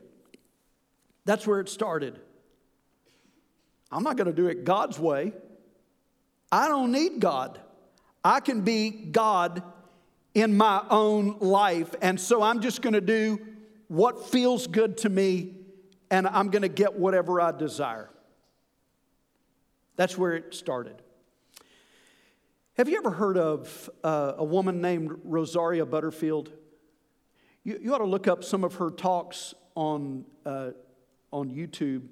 That's 1.24 1.48
where 1.48 1.62
it 1.62 1.70
started. 1.70 2.20
I'm 3.90 4.04
not 4.04 4.18
going 4.18 4.28
to 4.28 4.34
do 4.34 4.48
it 4.48 4.66
God's 4.66 5.00
way. 5.00 5.32
I 6.52 6.68
don't 6.68 6.92
need 6.92 7.22
God. 7.22 7.58
I 8.22 8.42
can 8.42 8.64
be 8.64 8.90
God 8.90 9.64
in 10.34 10.58
my 10.58 10.84
own 10.90 11.38
life. 11.40 11.96
And 12.02 12.20
so 12.20 12.42
I'm 12.42 12.60
just 12.60 12.82
going 12.82 12.92
to 12.92 13.00
do 13.00 13.40
what 13.88 14.30
feels 14.30 14.68
good 14.68 14.98
to 14.98 15.10
me 15.10 15.54
and 16.10 16.28
I'm 16.28 16.50
going 16.50 16.64
to 16.64 16.68
get 16.68 17.00
whatever 17.00 17.40
I 17.40 17.54
desire. 17.54 18.10
That's 19.96 20.18
where 20.18 20.34
it 20.34 20.54
started. 20.54 21.02
Have 22.82 22.90
you 22.90 22.98
ever 22.98 23.12
heard 23.12 23.38
of 23.38 23.92
uh, 24.04 24.34
a 24.38 24.44
woman 24.44 24.82
named 24.82 25.12
Rosaria 25.24 25.86
Butterfield? 25.86 26.52
You, 27.64 27.80
you, 27.80 27.94
ought 27.94 28.00
to 28.00 28.06
look 28.06 28.28
up 28.28 28.44
some 28.44 28.64
of 28.64 28.74
her 28.74 28.90
talks 28.90 29.54
on, 29.76 30.26
uh, 30.48 30.72
on 31.32 31.52
YouTube. 31.52 32.08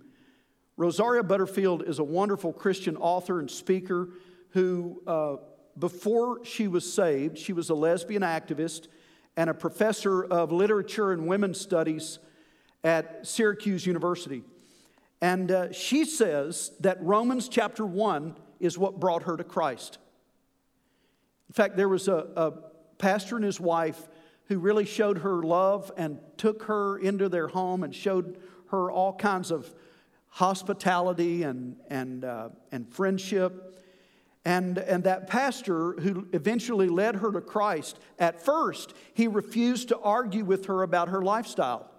Rosaria 0.78 1.24
Butterfield 1.24 1.82
is 1.88 1.98
a 1.98 2.04
wonderful 2.04 2.54
Christian 2.54 2.98
author 2.98 3.40
and 3.40 3.50
speaker 3.50 4.10
who, 4.52 5.02
uh, 5.08 5.38
before 5.80 6.46
she 6.46 6.68
was 6.68 6.94
saved, 6.94 7.40
she 7.40 7.52
was 7.52 7.72
a 7.72 7.76
lesbian 7.76 8.22
activist 8.22 8.90
and 9.36 9.50
a 9.50 9.56
professor 9.56 10.24
of 10.24 10.52
literature 10.52 11.12
and 11.12 11.26
women's 11.26 11.60
studies 11.60 12.20
at 12.84 13.26
Syracuse 13.26 13.88
University. 13.88 14.44
And 15.20 15.52
uh, 15.52 15.72
she 15.72 16.06
says 16.06 16.74
that 16.82 17.02
Romans 17.02 17.50
chapter 17.50 17.88
1 17.88 18.36
is 18.60 18.78
what 18.78 19.00
brought 19.00 19.24
her 19.24 19.36
to 19.36 19.44
Christ. 19.44 19.98
In 21.50 21.54
fact, 21.54 21.76
there 21.76 21.90
was 21.90 22.08
a, 22.08 22.28
a 22.36 22.54
pastor 22.98 23.36
and 23.36 23.44
his 23.44 23.60
wife 23.60 24.08
who 24.46 24.60
really 24.60 24.86
showed 24.86 25.20
her 25.20 25.42
love 25.42 25.92
and 25.98 26.20
took 26.38 26.64
her 26.64 26.98
into 26.98 27.30
their 27.30 27.48
home 27.48 27.84
and 27.84 27.94
showed 27.94 28.38
her 28.72 28.92
all 28.92 29.14
kinds 29.14 29.52
of 29.52 29.74
hospitality 30.30 31.44
and, 31.44 31.76
and, 31.90 32.24
uh, 32.24 32.50
and 32.72 32.88
friendship. 32.94 33.84
And, 34.46 34.78
and 34.78 35.04
that 35.04 35.28
pastor 35.28 35.94
who 35.94 36.28
eventually 36.34 36.88
led 36.88 37.18
her 37.18 37.32
to 37.32 37.42
Christ, 37.42 38.00
at 38.18 38.42
first, 38.42 38.94
he 39.14 39.28
refused 39.28 39.90
to 39.90 40.00
argue 40.00 40.46
with 40.46 40.66
her 40.68 40.84
about 40.84 41.10
her 41.10 41.22
lifestyle. 41.22 41.90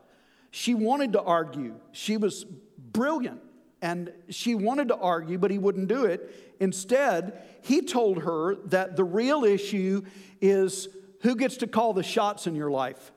She 0.50 0.74
wanted 0.74 1.12
to 1.12 1.22
argue. 1.22 1.74
She 1.92 2.16
was 2.16 2.44
brilliant 2.78 3.40
and 3.82 4.12
she 4.28 4.54
wanted 4.54 4.88
to 4.88 4.96
argue, 4.96 5.38
but 5.38 5.50
he 5.50 5.58
wouldn't 5.58 5.88
do 5.88 6.04
it. 6.04 6.54
Instead, 6.60 7.40
he 7.62 7.82
told 7.82 8.22
her 8.22 8.56
that 8.66 8.96
the 8.96 9.04
real 9.04 9.44
issue 9.44 10.02
is 10.40 10.88
who 11.22 11.34
gets 11.36 11.58
to 11.58 11.66
call 11.66 11.92
the 11.92 12.02
shots 12.02 12.46
in 12.46 12.54
your 12.54 12.70
life? 12.70 13.12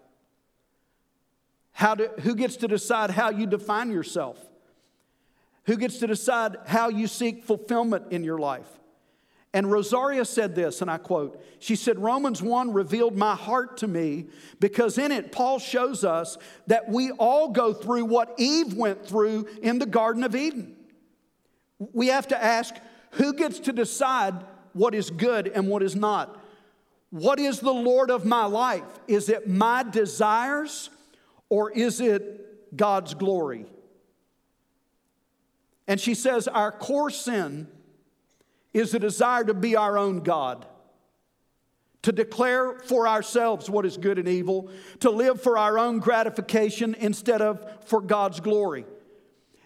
How 1.71 1.95
to, 1.95 2.07
who 2.21 2.35
gets 2.35 2.57
to 2.57 2.67
decide 2.67 3.09
how 3.09 3.29
you 3.29 3.47
define 3.47 3.91
yourself? 3.91 4.39
Who 5.65 5.77
gets 5.77 5.99
to 5.99 6.07
decide 6.07 6.57
how 6.65 6.89
you 6.89 7.07
seek 7.07 7.43
fulfillment 7.43 8.11
in 8.11 8.23
your 8.23 8.37
life? 8.37 8.67
And 9.53 9.71
Rosaria 9.71 10.25
said 10.25 10.55
this, 10.55 10.81
and 10.81 10.89
I 10.89 10.97
quote 10.97 11.43
She 11.59 11.75
said, 11.75 11.99
Romans 11.99 12.41
1 12.41 12.73
revealed 12.73 13.15
my 13.15 13.35
heart 13.35 13.77
to 13.77 13.87
me 13.87 14.25
because 14.59 14.97
in 14.97 15.11
it, 15.11 15.31
Paul 15.31 15.59
shows 15.59 16.03
us 16.03 16.37
that 16.67 16.89
we 16.89 17.11
all 17.11 17.49
go 17.49 17.73
through 17.73 18.05
what 18.05 18.33
Eve 18.37 18.73
went 18.73 19.05
through 19.05 19.47
in 19.61 19.77
the 19.77 19.85
Garden 19.85 20.23
of 20.23 20.35
Eden. 20.35 20.75
We 21.77 22.07
have 22.07 22.27
to 22.29 22.43
ask 22.43 22.75
who 23.11 23.33
gets 23.33 23.59
to 23.59 23.73
decide 23.73 24.33
what 24.73 24.95
is 24.95 25.11
good 25.11 25.47
and 25.47 25.67
what 25.67 25.83
is 25.83 25.95
not? 25.95 26.39
What 27.11 27.39
is 27.39 27.59
the 27.59 27.73
Lord 27.73 28.09
of 28.09 28.25
my 28.25 28.45
life? 28.45 28.83
Is 29.07 29.29
it 29.29 29.47
my 29.47 29.83
desires 29.83 30.89
or 31.47 31.69
is 31.69 32.01
it 32.01 32.75
God's 32.75 33.13
glory? 33.13 33.67
And 35.87 35.99
she 35.99 36.15
says, 36.15 36.47
Our 36.47 36.71
core 36.71 37.11
sin 37.11 37.67
is 38.73 38.93
a 38.93 38.99
desire 38.99 39.43
to 39.43 39.53
be 39.53 39.75
our 39.75 39.97
own 39.97 40.19
God, 40.21 40.65
to 42.01 42.11
declare 42.11 42.79
for 42.79 43.07
ourselves 43.07 43.69
what 43.69 43.85
is 43.85 43.97
good 43.97 44.17
and 44.17 44.27
evil, 44.27 44.69
to 44.99 45.09
live 45.09 45.41
for 45.41 45.57
our 45.57 45.77
own 45.77 45.99
gratification 45.99 46.95
instead 46.99 47.41
of 47.41 47.65
for 47.85 48.01
God's 48.01 48.39
glory. 48.39 48.85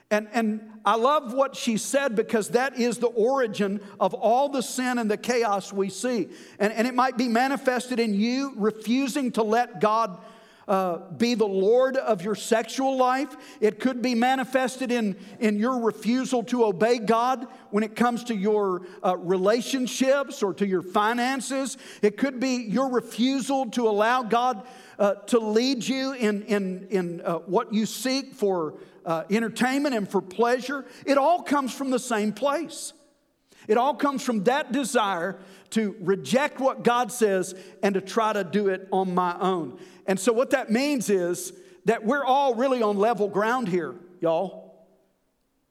And, 0.10 0.30
and 0.32 0.62
I 0.86 0.96
love 0.96 1.34
what 1.34 1.56
she 1.56 1.78
said 1.78 2.16
because 2.16 2.50
that 2.50 2.80
is 2.80 2.98
the 2.98 3.08
origin 3.08 3.82
of 4.00 4.14
all 4.14 4.48
the 4.48 4.62
sin 4.64 5.00
and 5.00 5.12
the 5.12 5.18
chaos 5.18 5.74
we 5.74 5.90
see. 5.90 6.30
And, 6.60 6.72
and 6.72 6.88
it 6.88 6.96
might 6.96 7.18
be 7.18 7.28
manifested 7.28 8.00
in 8.00 8.14
you 8.14 8.54
refusing 8.56 9.34
to 9.34 9.44
let 9.44 9.82
God 9.82 10.22
uh, 10.68 10.98
be 11.18 11.34
the 11.34 11.48
Lord 11.48 11.96
of 11.96 12.22
your 12.22 12.36
sexual 12.36 12.98
life. 12.98 13.36
It 13.62 13.80
could 13.80 14.02
be 14.02 14.16
manifested 14.16 14.92
in, 14.92 15.16
in 15.40 15.58
your 15.58 15.80
refusal 15.80 16.44
to 16.46 16.66
obey 16.66 17.00
God 17.00 17.48
when 17.72 17.84
it 17.84 17.96
comes 17.96 18.26
to 18.26 18.36
your 18.36 18.84
uh, 19.04 19.16
relationships 19.18 20.44
or 20.44 20.54
to 20.56 20.68
your 20.68 20.82
finances. 20.82 21.78
It 22.02 22.18
could 22.18 22.40
be 22.40 22.64
your 22.64 22.90
refusal 22.90 23.70
to 23.72 23.88
allow 23.88 24.24
God 24.24 24.68
uh, 25.00 25.16
to 25.28 25.40
lead 25.40 25.88
you 25.88 26.14
in, 26.14 26.44
in, 26.44 26.88
in 26.90 27.22
uh, 27.22 27.36
what 27.40 27.74
you 27.74 27.86
seek 27.86 28.34
for 28.34 28.76
uh, 29.06 29.24
entertainment 29.30 29.96
and 29.96 30.10
for 30.10 30.22
pleasure. 30.22 30.86
It 31.06 31.18
all 31.18 31.42
comes 31.44 31.74
from 31.74 31.92
the 31.92 32.00
same 32.00 32.34
place. 32.34 32.94
It 33.68 33.78
all 33.78 33.96
comes 33.96 34.24
from 34.24 34.46
that 34.46 34.72
desire 34.72 35.40
to 35.72 35.96
reject 36.00 36.60
what 36.60 36.84
God 36.84 37.12
says 37.12 37.54
and 37.84 37.96
to 37.96 38.02
try 38.02 38.34
to 38.34 38.44
do 38.44 38.70
it 38.70 38.88
on 38.92 39.14
my 39.14 39.38
own. 39.40 39.78
And 40.08 40.20
so, 40.20 40.34
what 40.34 40.52
that 40.52 40.72
means 40.72 41.10
is 41.10 41.54
that 41.86 42.06
we're 42.06 42.26
all 42.26 42.56
really 42.56 42.82
on 42.82 42.98
level 42.98 43.28
ground 43.28 43.68
here, 43.68 43.94
y'all. 44.22 44.88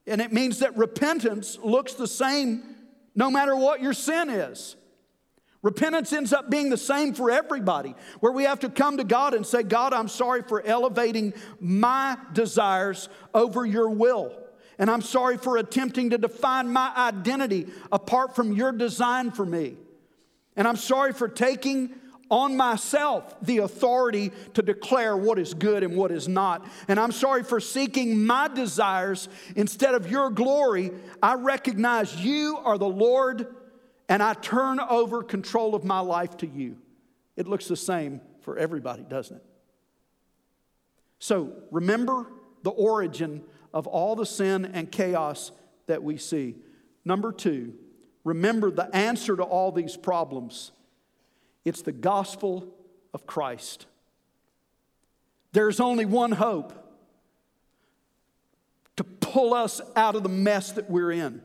And 0.07 0.21
it 0.21 0.33
means 0.33 0.61
that 0.61 0.77
repentance 0.77 1.59
looks 1.63 1.95
the 1.95 2.07
same 2.07 2.63
no 3.15 3.31
matter 3.31 3.57
what 3.57 3.81
your 3.81 3.95
sin 3.95 4.31
is. 4.31 4.77
Repentance 5.63 6.13
ends 6.13 6.33
up 6.33 6.49
being 6.49 6.71
the 6.71 6.77
same 6.77 7.13
for 7.13 7.31
everybody, 7.31 7.95
where 8.21 8.31
we 8.31 8.45
have 8.45 8.61
to 8.61 8.69
come 8.69 8.99
to 8.99 9.05
God 9.05 9.35
and 9.35 9.45
say, 9.45 9.65
God, 9.65 9.93
I'm 9.93 10.07
sorry 10.07 10.43
for 10.43 10.63
elevating 10.65 11.35
my 11.59 12.17
desires 12.33 13.09
over 13.35 13.67
your 13.67 13.91
will. 13.91 14.33
And 14.79 14.91
I'm 14.91 15.03
sorry 15.03 15.39
for 15.39 15.57
attempting 15.57 16.11
to 16.11 16.19
define 16.19 16.69
my 16.69 16.93
identity 16.95 17.67
apart 17.91 18.37
from 18.37 18.53
your 18.53 18.71
design 18.71 19.33
for 19.33 19.45
me. 19.45 19.77
And 20.55 20.69
I'm 20.69 20.77
sorry 20.77 21.13
for 21.13 21.27
taking 21.27 21.95
on 22.31 22.57
myself 22.57 23.37
the 23.43 23.59
authority 23.59 24.33
to 24.55 24.63
declare 24.63 25.17
what 25.17 25.39
is 25.39 25.55
good 25.55 25.83
and 25.83 25.97
what 25.97 26.11
is 26.11 26.29
not. 26.29 26.67
And 26.89 26.99
I'm 26.99 27.13
sorry 27.13 27.43
for 27.43 27.61
seeking 27.61 28.25
my 28.25 28.49
desires 28.49 29.29
instead 29.55 29.95
of 29.95 30.11
your 30.11 30.31
glory. 30.31 30.93
I 31.23 31.35
recognize 31.35 32.17
you 32.17 32.59
are 32.65 32.79
the 32.79 32.89
Lord 32.89 33.55
and 34.09 34.23
I 34.23 34.35
turn 34.35 34.81
over 34.81 35.23
control 35.23 35.75
of 35.75 35.85
my 35.85 36.01
life 36.01 36.37
to 36.39 36.47
you. 36.47 36.77
It 37.37 37.47
looks 37.47 37.69
the 37.69 37.77
same 37.77 38.21
for 38.41 38.57
everybody, 38.57 39.03
doesn't 39.03 39.37
it? 39.37 39.45
So 41.19 41.53
remember 41.71 42.27
the 42.63 42.71
origin 42.71 43.43
of 43.73 43.87
all 43.87 44.17
the 44.17 44.27
sin 44.27 44.65
and 44.65 44.91
chaos 44.91 45.53
that 45.87 46.03
we 46.03 46.17
see. 46.17 46.57
Number 47.05 47.33
two, 47.33 47.75
remember 48.25 48.71
the 48.71 48.95
answer 48.95 49.37
to 49.37 49.43
all 49.43 49.73
these 49.73 49.97
problems 49.97 50.73
it's 51.67 51.83
the 51.83 51.93
gospel 51.93 52.73
of 53.13 53.27
Christ. 53.27 53.87
There's 55.53 55.81
only 55.81 56.07
one 56.07 56.33
hope 56.33 56.73
to 58.97 59.05
pull 59.05 59.53
us 59.53 59.81
out 59.95 60.15
of 60.15 60.23
the 60.23 60.29
mess 60.29 60.73
that 60.73 60.89
we're 60.89 61.13
in. 61.13 61.43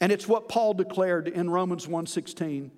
And 0.00 0.10
it's 0.10 0.26
what 0.26 0.48
Paul 0.48 0.74
declared 0.74 1.28
in 1.28 1.50
Romans 1.50 1.86
1:16 1.86 2.70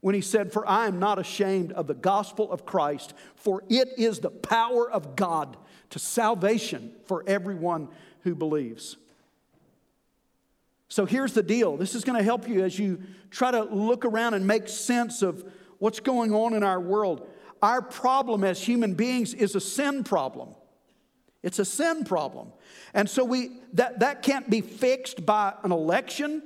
when 0.00 0.14
he 0.14 0.20
said, 0.20 0.52
"For 0.52 0.66
I 0.68 0.86
am 0.86 0.98
not 0.98 1.18
ashamed 1.18 1.72
of 1.72 1.86
the 1.86 1.94
gospel 1.94 2.50
of 2.50 2.66
Christ, 2.66 3.14
for 3.34 3.62
it 3.68 3.88
is 3.96 4.20
the 4.20 4.30
power 4.30 4.90
of 4.90 5.16
God 5.16 5.56
to 5.90 5.98
salvation 5.98 6.94
for 7.04 7.22
everyone 7.26 7.88
who 8.22 8.34
believes." 8.34 8.96
So 10.88 11.06
here's 11.06 11.34
the 11.34 11.42
deal. 11.42 11.76
This 11.76 11.94
is 11.94 12.02
going 12.02 12.18
to 12.18 12.24
help 12.24 12.48
you 12.48 12.64
as 12.64 12.78
you 12.78 13.00
try 13.30 13.52
to 13.52 13.62
look 13.62 14.04
around 14.04 14.34
and 14.34 14.44
make 14.44 14.68
sense 14.68 15.22
of 15.22 15.44
what's 15.80 15.98
going 15.98 16.32
on 16.32 16.54
in 16.54 16.62
our 16.62 16.78
world. 16.78 17.28
Our 17.60 17.82
problem 17.82 18.44
as 18.44 18.62
human 18.62 18.94
beings 18.94 19.34
is 19.34 19.56
a 19.56 19.60
sin 19.60 20.04
problem. 20.04 20.54
It's 21.42 21.58
a 21.58 21.64
sin 21.64 22.04
problem. 22.04 22.52
And 22.94 23.10
so 23.10 23.24
we 23.24 23.50
that, 23.72 24.00
that 24.00 24.22
can't 24.22 24.48
be 24.48 24.60
fixed 24.60 25.26
by 25.26 25.54
an 25.64 25.72
election 25.72 26.42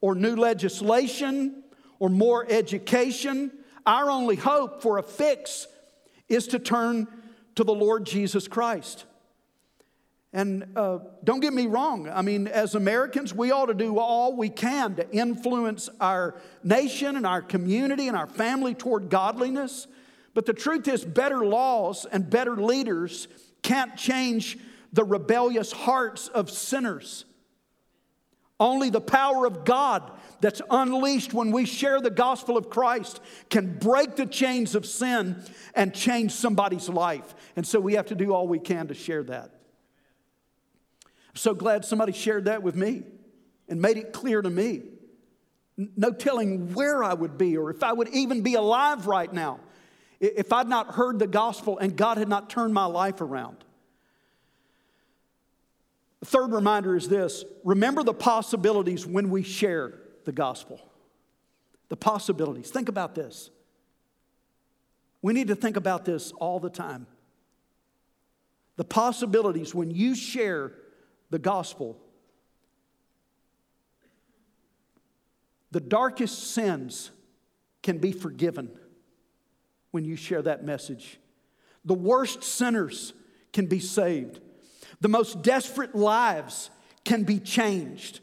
or 0.00 0.14
new 0.14 0.36
legislation 0.36 1.64
or 1.98 2.08
more 2.08 2.46
education. 2.48 3.52
Our 3.86 4.10
only 4.10 4.36
hope 4.36 4.82
for 4.82 4.98
a 4.98 5.02
fix 5.02 5.66
is 6.28 6.46
to 6.48 6.58
turn 6.58 7.08
to 7.54 7.64
the 7.64 7.74
Lord 7.74 8.04
Jesus 8.04 8.46
Christ. 8.48 9.04
And 10.32 10.72
uh, 10.76 10.98
don't 11.24 11.40
get 11.40 11.54
me 11.54 11.66
wrong, 11.66 12.08
I 12.08 12.20
mean, 12.20 12.48
as 12.48 12.74
Americans, 12.74 13.32
we 13.32 13.50
ought 13.50 13.66
to 13.66 13.74
do 13.74 13.98
all 13.98 14.36
we 14.36 14.50
can 14.50 14.94
to 14.96 15.10
influence 15.10 15.88
our 16.00 16.34
nation 16.62 17.16
and 17.16 17.26
our 17.26 17.40
community 17.40 18.08
and 18.08 18.16
our 18.16 18.26
family 18.26 18.74
toward 18.74 19.08
godliness. 19.08 19.86
But 20.34 20.44
the 20.44 20.52
truth 20.52 20.86
is, 20.86 21.02
better 21.02 21.46
laws 21.46 22.04
and 22.04 22.28
better 22.28 22.56
leaders 22.56 23.26
can't 23.62 23.96
change 23.96 24.58
the 24.92 25.02
rebellious 25.02 25.72
hearts 25.72 26.28
of 26.28 26.50
sinners. 26.50 27.24
Only 28.60 28.90
the 28.90 29.00
power 29.00 29.46
of 29.46 29.64
God 29.64 30.10
that's 30.40 30.60
unleashed 30.70 31.32
when 31.32 31.52
we 31.52 31.64
share 31.64 32.00
the 32.00 32.10
gospel 32.10 32.56
of 32.56 32.68
Christ 32.68 33.20
can 33.50 33.78
break 33.78 34.16
the 34.16 34.26
chains 34.26 34.74
of 34.74 34.84
sin 34.84 35.42
and 35.74 35.94
change 35.94 36.32
somebody's 36.32 36.88
life. 36.88 37.34
And 37.56 37.66
so 37.66 37.80
we 37.80 37.94
have 37.94 38.06
to 38.06 38.14
do 38.14 38.34
all 38.34 38.46
we 38.46 38.58
can 38.58 38.88
to 38.88 38.94
share 38.94 39.22
that. 39.24 39.57
So 41.38 41.54
glad 41.54 41.84
somebody 41.84 42.12
shared 42.12 42.46
that 42.46 42.64
with 42.64 42.74
me 42.74 43.04
and 43.68 43.80
made 43.80 43.96
it 43.96 44.12
clear 44.12 44.42
to 44.42 44.50
me. 44.50 44.82
No 45.76 46.10
telling 46.10 46.74
where 46.74 47.04
I 47.04 47.14
would 47.14 47.38
be 47.38 47.56
or 47.56 47.70
if 47.70 47.84
I 47.84 47.92
would 47.92 48.08
even 48.08 48.42
be 48.42 48.54
alive 48.54 49.06
right 49.06 49.32
now 49.32 49.60
if 50.18 50.52
I'd 50.52 50.66
not 50.66 50.94
heard 50.94 51.20
the 51.20 51.28
gospel 51.28 51.78
and 51.78 51.96
God 51.96 52.18
had 52.18 52.28
not 52.28 52.50
turned 52.50 52.74
my 52.74 52.86
life 52.86 53.20
around. 53.20 53.58
The 56.18 56.26
third 56.26 56.50
reminder 56.50 56.96
is 56.96 57.08
this 57.08 57.44
remember 57.62 58.02
the 58.02 58.14
possibilities 58.14 59.06
when 59.06 59.30
we 59.30 59.44
share 59.44 59.94
the 60.24 60.32
gospel. 60.32 60.80
The 61.88 61.96
possibilities. 61.96 62.68
Think 62.70 62.88
about 62.88 63.14
this. 63.14 63.50
We 65.22 65.32
need 65.32 65.48
to 65.48 65.54
think 65.54 65.76
about 65.76 66.04
this 66.04 66.32
all 66.32 66.58
the 66.58 66.68
time. 66.68 67.06
The 68.74 68.84
possibilities 68.84 69.72
when 69.72 69.92
you 69.92 70.16
share 70.16 70.72
the 71.30 71.38
gospel, 71.38 71.98
the 75.70 75.80
darkest 75.80 76.52
sins 76.52 77.10
can 77.82 77.98
be 77.98 78.12
forgiven 78.12 78.70
when 79.90 80.04
you 80.04 80.16
share 80.16 80.42
that 80.42 80.64
message. 80.64 81.18
The 81.84 81.94
worst 81.94 82.42
sinners 82.42 83.12
can 83.52 83.66
be 83.66 83.80
saved. 83.80 84.40
The 85.00 85.08
most 85.08 85.42
desperate 85.42 85.94
lives 85.94 86.70
can 87.04 87.24
be 87.24 87.38
changed. 87.38 88.20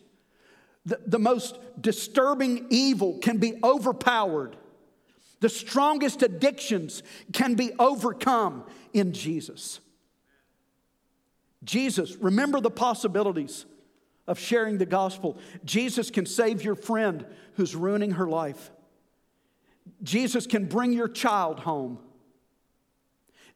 The, 0.85 0.99
the 1.05 1.19
most 1.19 1.57
disturbing 1.79 2.67
evil 2.69 3.17
can 3.19 3.37
be 3.37 3.53
overpowered. 3.63 4.55
The 5.39 5.49
strongest 5.49 6.21
addictions 6.21 7.03
can 7.33 7.55
be 7.55 7.71
overcome 7.79 8.65
in 8.93 9.13
Jesus. 9.13 9.79
Jesus, 11.65 12.15
remember 12.15 12.61
the 12.61 12.71
possibilities 12.71 13.65
of 14.27 14.39
sharing 14.39 14.77
the 14.77 14.85
gospel. 14.85 15.37
Jesus 15.65 16.09
can 16.09 16.25
save 16.25 16.63
your 16.63 16.75
friend 16.75 17.25
who's 17.55 17.75
ruining 17.75 18.11
her 18.11 18.27
life. 18.27 18.71
Jesus 20.01 20.47
can 20.47 20.65
bring 20.65 20.93
your 20.93 21.07
child 21.07 21.59
home. 21.59 21.99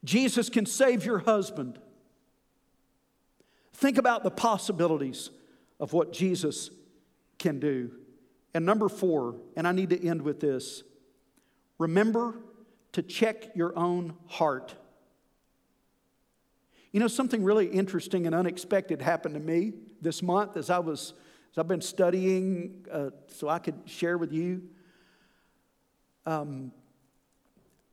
Jesus 0.03 0.49
can 0.49 0.65
save 0.65 1.05
your 1.05 1.19
husband. 1.19 1.79
Think 3.73 3.97
about 3.97 4.23
the 4.23 4.31
possibilities 4.31 5.29
of 5.79 5.93
what 5.93 6.11
Jesus 6.11 6.69
can 7.37 7.59
do. 7.59 7.91
And 8.53 8.65
number 8.65 8.89
four, 8.89 9.35
and 9.55 9.67
I 9.67 9.71
need 9.71 9.89
to 9.91 10.07
end 10.07 10.21
with 10.21 10.39
this 10.39 10.83
remember 11.77 12.35
to 12.91 13.01
check 13.01 13.55
your 13.55 13.77
own 13.77 14.15
heart. 14.27 14.75
You 16.91 16.99
know, 16.99 17.07
something 17.07 17.43
really 17.43 17.67
interesting 17.67 18.25
and 18.25 18.33
unexpected 18.33 19.01
happened 19.01 19.35
to 19.35 19.39
me 19.39 19.73
this 20.01 20.23
month 20.23 20.57
as 20.57 20.69
I 20.69 20.79
was, 20.79 21.13
as 21.51 21.57
I've 21.57 21.67
been 21.67 21.81
studying 21.81 22.85
uh, 22.91 23.11
so 23.27 23.47
I 23.47 23.59
could 23.59 23.75
share 23.85 24.17
with 24.17 24.33
you. 24.33 24.63
Um, 26.25 26.71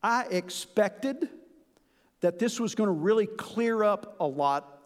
I 0.01 0.23
expected 0.23 1.29
that 2.21 2.39
this 2.39 2.59
was 2.59 2.75
going 2.75 2.87
to 2.87 2.93
really 2.93 3.27
clear 3.27 3.83
up 3.83 4.15
a 4.19 4.25
lot 4.25 4.79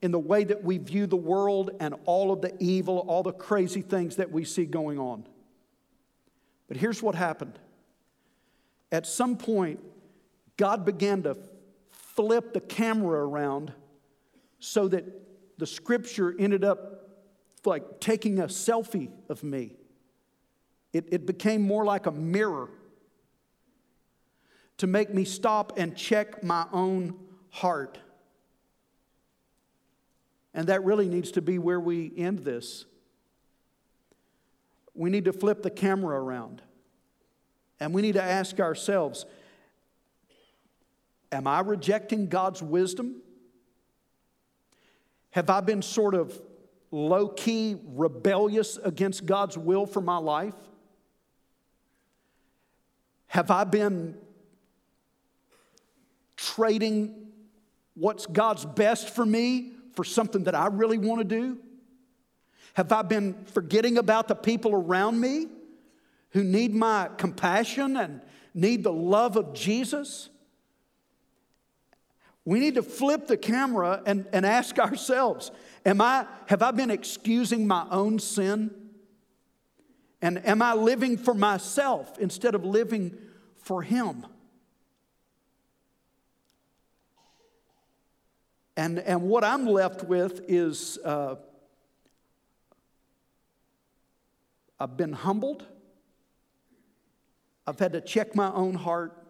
in 0.00 0.12
the 0.12 0.18
way 0.18 0.44
that 0.44 0.62
we 0.62 0.78
view 0.78 1.06
the 1.06 1.16
world 1.16 1.70
and 1.80 1.94
all 2.04 2.30
of 2.30 2.40
the 2.40 2.54
evil, 2.60 2.98
all 3.08 3.24
the 3.24 3.32
crazy 3.32 3.82
things 3.82 4.16
that 4.16 4.30
we 4.30 4.44
see 4.44 4.64
going 4.64 4.98
on. 4.98 5.26
But 6.68 6.76
here's 6.76 7.02
what 7.02 7.16
happened. 7.16 7.58
At 8.92 9.06
some 9.06 9.36
point, 9.36 9.80
God 10.56 10.84
began 10.84 11.24
to 11.24 11.36
flip 12.18 12.52
the 12.52 12.60
camera 12.60 13.24
around 13.24 13.72
so 14.58 14.88
that 14.88 15.04
the 15.56 15.66
scripture 15.66 16.34
ended 16.36 16.64
up 16.64 17.10
like 17.64 18.00
taking 18.00 18.40
a 18.40 18.46
selfie 18.46 19.08
of 19.28 19.44
me. 19.44 19.76
It, 20.92 21.06
it 21.12 21.26
became 21.26 21.62
more 21.62 21.84
like 21.84 22.06
a 22.06 22.10
mirror 22.10 22.70
to 24.78 24.88
make 24.88 25.14
me 25.14 25.24
stop 25.24 25.78
and 25.78 25.96
check 25.96 26.42
my 26.42 26.66
own 26.72 27.14
heart. 27.50 28.00
And 30.52 30.66
that 30.66 30.82
really 30.82 31.08
needs 31.08 31.30
to 31.32 31.40
be 31.40 31.60
where 31.60 31.78
we 31.78 32.12
end 32.16 32.40
this. 32.40 32.84
We 34.92 35.08
need 35.08 35.26
to 35.26 35.32
flip 35.32 35.62
the 35.62 35.70
camera 35.70 36.20
around. 36.20 36.62
And 37.78 37.94
we 37.94 38.02
need 38.02 38.14
to 38.14 38.22
ask 38.22 38.58
ourselves 38.58 39.24
Am 41.30 41.46
I 41.46 41.60
rejecting 41.60 42.28
God's 42.28 42.62
wisdom? 42.62 43.22
Have 45.30 45.50
I 45.50 45.60
been 45.60 45.82
sort 45.82 46.14
of 46.14 46.40
low 46.90 47.28
key 47.28 47.76
rebellious 47.94 48.78
against 48.78 49.26
God's 49.26 49.58
will 49.58 49.86
for 49.86 50.00
my 50.00 50.16
life? 50.16 50.54
Have 53.26 53.50
I 53.50 53.64
been 53.64 54.16
trading 56.36 57.26
what's 57.94 58.26
God's 58.26 58.64
best 58.64 59.10
for 59.10 59.26
me 59.26 59.72
for 59.94 60.04
something 60.04 60.44
that 60.44 60.54
I 60.54 60.68
really 60.68 60.98
want 60.98 61.20
to 61.20 61.24
do? 61.24 61.58
Have 62.74 62.92
I 62.92 63.02
been 63.02 63.44
forgetting 63.46 63.98
about 63.98 64.28
the 64.28 64.34
people 64.34 64.72
around 64.72 65.20
me 65.20 65.46
who 66.30 66.44
need 66.44 66.74
my 66.74 67.10
compassion 67.18 67.96
and 67.96 68.22
need 68.54 68.82
the 68.82 68.92
love 68.92 69.36
of 69.36 69.52
Jesus? 69.52 70.30
We 72.48 72.60
need 72.60 72.76
to 72.76 72.82
flip 72.82 73.26
the 73.26 73.36
camera 73.36 74.02
and, 74.06 74.24
and 74.32 74.46
ask 74.46 74.78
ourselves 74.78 75.50
am 75.84 76.00
I, 76.00 76.24
Have 76.46 76.62
I 76.62 76.70
been 76.70 76.90
excusing 76.90 77.66
my 77.66 77.86
own 77.90 78.18
sin? 78.18 78.70
And 80.22 80.44
am 80.46 80.62
I 80.62 80.72
living 80.72 81.18
for 81.18 81.34
myself 81.34 82.18
instead 82.18 82.54
of 82.54 82.64
living 82.64 83.18
for 83.58 83.82
Him? 83.82 84.24
And, 88.78 88.98
and 88.98 89.24
what 89.24 89.44
I'm 89.44 89.66
left 89.66 90.04
with 90.04 90.40
is 90.48 90.98
uh, 91.04 91.34
I've 94.80 94.96
been 94.96 95.12
humbled. 95.12 95.66
I've 97.66 97.78
had 97.78 97.92
to 97.92 98.00
check 98.00 98.34
my 98.34 98.50
own 98.54 98.72
heart. 98.72 99.27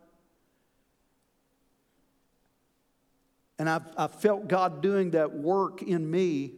And 3.58 3.68
I've, 3.68 3.82
I've 3.96 4.14
felt 4.14 4.48
God 4.48 4.82
doing 4.82 5.12
that 5.12 5.34
work 5.34 5.82
in 5.82 6.08
me 6.10 6.52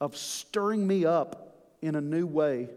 of 0.00 0.16
stirring 0.16 0.86
me 0.86 1.04
up 1.04 1.70
in 1.80 1.94
a 1.94 2.00
new 2.00 2.26
way 2.26 2.68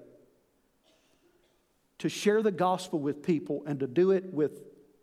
to 1.98 2.10
share 2.10 2.42
the 2.42 2.52
gospel 2.52 3.00
with 3.00 3.24
people 3.24 3.64
and 3.66 3.80
to 3.80 3.88
do 3.88 4.12
it 4.12 4.34
with 4.34 4.62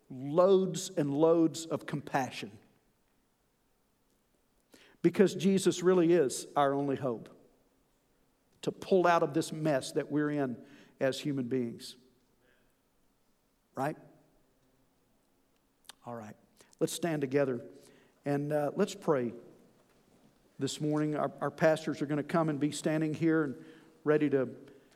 loads 0.08 0.90
and 0.96 1.12
loads 1.12 1.66
of 1.66 1.86
compassion 1.86 2.50
because 5.02 5.34
Jesus 5.34 5.82
really 5.82 6.12
is 6.12 6.46
our 6.56 6.74
only 6.74 6.96
hope 6.96 7.28
to 8.62 8.72
pull 8.72 9.06
out 9.06 9.22
of 9.22 9.34
this 9.34 9.52
mess 9.52 9.92
that 9.92 10.10
we're 10.10 10.30
in 10.30 10.56
as 11.00 11.20
human 11.20 11.46
beings. 11.46 11.94
Right? 13.76 13.96
All 16.04 16.14
right. 16.14 16.34
Let's 16.80 16.92
stand 16.92 17.20
together 17.20 17.60
and 18.26 18.52
uh, 18.52 18.72
let's 18.74 18.92
pray 18.92 19.32
this 20.58 20.80
morning. 20.80 21.14
Our, 21.14 21.30
our 21.40 21.50
pastors 21.50 22.02
are 22.02 22.06
going 22.06 22.16
to 22.16 22.24
come 22.24 22.48
and 22.48 22.58
be 22.58 22.72
standing 22.72 23.14
here 23.14 23.44
and 23.44 23.54
ready 24.02 24.28
to 24.30 24.48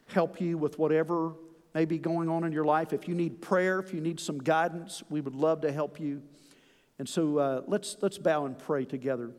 help 0.08 0.40
you 0.40 0.58
with 0.58 0.80
whatever 0.80 1.34
may 1.72 1.84
be 1.84 1.96
going 1.96 2.28
on 2.28 2.42
in 2.42 2.50
your 2.50 2.64
life. 2.64 2.92
If 2.92 3.06
you 3.06 3.14
need 3.14 3.40
prayer, 3.40 3.78
if 3.78 3.94
you 3.94 4.00
need 4.00 4.18
some 4.18 4.38
guidance, 4.38 5.04
we 5.08 5.20
would 5.20 5.36
love 5.36 5.60
to 5.60 5.70
help 5.70 6.00
you. 6.00 6.22
And 6.98 7.08
so 7.08 7.38
uh, 7.38 7.62
let's, 7.68 7.96
let's 8.00 8.18
bow 8.18 8.46
and 8.46 8.58
pray 8.58 8.84
together. 8.84 9.30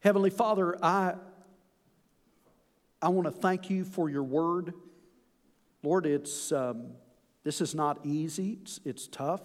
Heavenly 0.00 0.30
Father, 0.30 0.76
I, 0.84 1.14
I 3.00 3.08
want 3.08 3.24
to 3.24 3.32
thank 3.32 3.70
you 3.70 3.86
for 3.86 4.10
your 4.10 4.22
word. 4.22 4.74
Lord, 5.82 6.04
it's, 6.04 6.52
um, 6.52 6.88
this 7.42 7.62
is 7.62 7.74
not 7.74 8.04
easy, 8.04 8.58
it's, 8.60 8.80
it's 8.84 9.06
tough, 9.06 9.40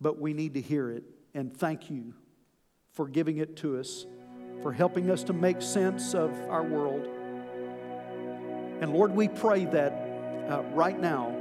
but 0.00 0.20
we 0.20 0.32
need 0.32 0.54
to 0.54 0.60
hear 0.60 0.92
it. 0.92 1.02
And 1.34 1.54
thank 1.56 1.90
you 1.90 2.14
for 2.92 3.08
giving 3.08 3.38
it 3.38 3.56
to 3.56 3.78
us, 3.78 4.06
for 4.62 4.72
helping 4.72 5.10
us 5.10 5.24
to 5.24 5.32
make 5.32 5.60
sense 5.60 6.14
of 6.14 6.30
our 6.48 6.62
world. 6.62 7.08
And 8.80 8.92
Lord, 8.92 9.14
we 9.14 9.26
pray 9.26 9.64
that 9.66 9.92
uh, 10.48 10.62
right 10.72 10.98
now, 10.98 11.34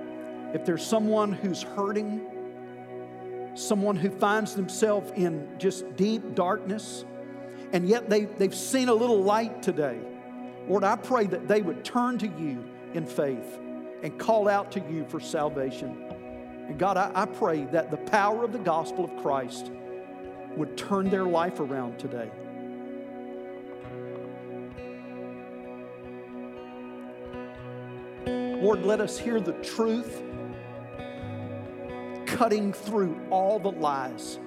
if 0.54 0.66
there's 0.66 0.84
someone 0.84 1.32
who's 1.32 1.62
hurting, 1.62 2.22
someone 3.54 3.96
who 3.96 4.10
finds 4.10 4.56
themselves 4.56 5.12
in 5.16 5.48
just 5.60 5.96
deep 5.96 6.34
darkness, 6.34 7.06
and 7.72 7.88
yet 7.88 8.10
they, 8.10 8.26
they've 8.26 8.56
seen 8.56 8.90
a 8.90 8.94
little 8.94 9.22
light 9.22 9.62
today. 9.62 10.00
Lord, 10.68 10.84
I 10.84 10.96
pray 10.96 11.28
that 11.28 11.48
they 11.48 11.62
would 11.62 11.84
turn 11.84 12.18
to 12.20 12.28
you 12.28 12.64
in 12.96 13.06
faith 13.06 13.60
and 14.02 14.18
call 14.18 14.48
out 14.48 14.72
to 14.72 14.80
you 14.90 15.06
for 15.08 15.20
salvation. 15.20 16.04
And 16.68 16.80
God, 16.80 16.98
I, 16.98 17.12
I 17.14 17.26
pray 17.26 17.66
that 17.66 17.92
the 17.92 17.98
power 17.98 18.44
of 18.44 18.54
the 18.54 18.60
gospel 18.60 19.06
of 19.06 19.16
Christ 19.22 19.72
would 20.56 20.78
turn 20.78 21.10
their 21.10 21.26
life 21.26 21.60
around 21.60 22.00
today. 22.00 22.30
Lord, 28.62 28.86
let 28.86 29.02
us 29.02 29.18
hear 29.18 29.42
the 29.42 29.54
truth 29.54 30.22
cutting 32.26 32.72
through 32.74 33.20
all 33.30 33.60
the 33.60 33.72
lies. 33.72 34.40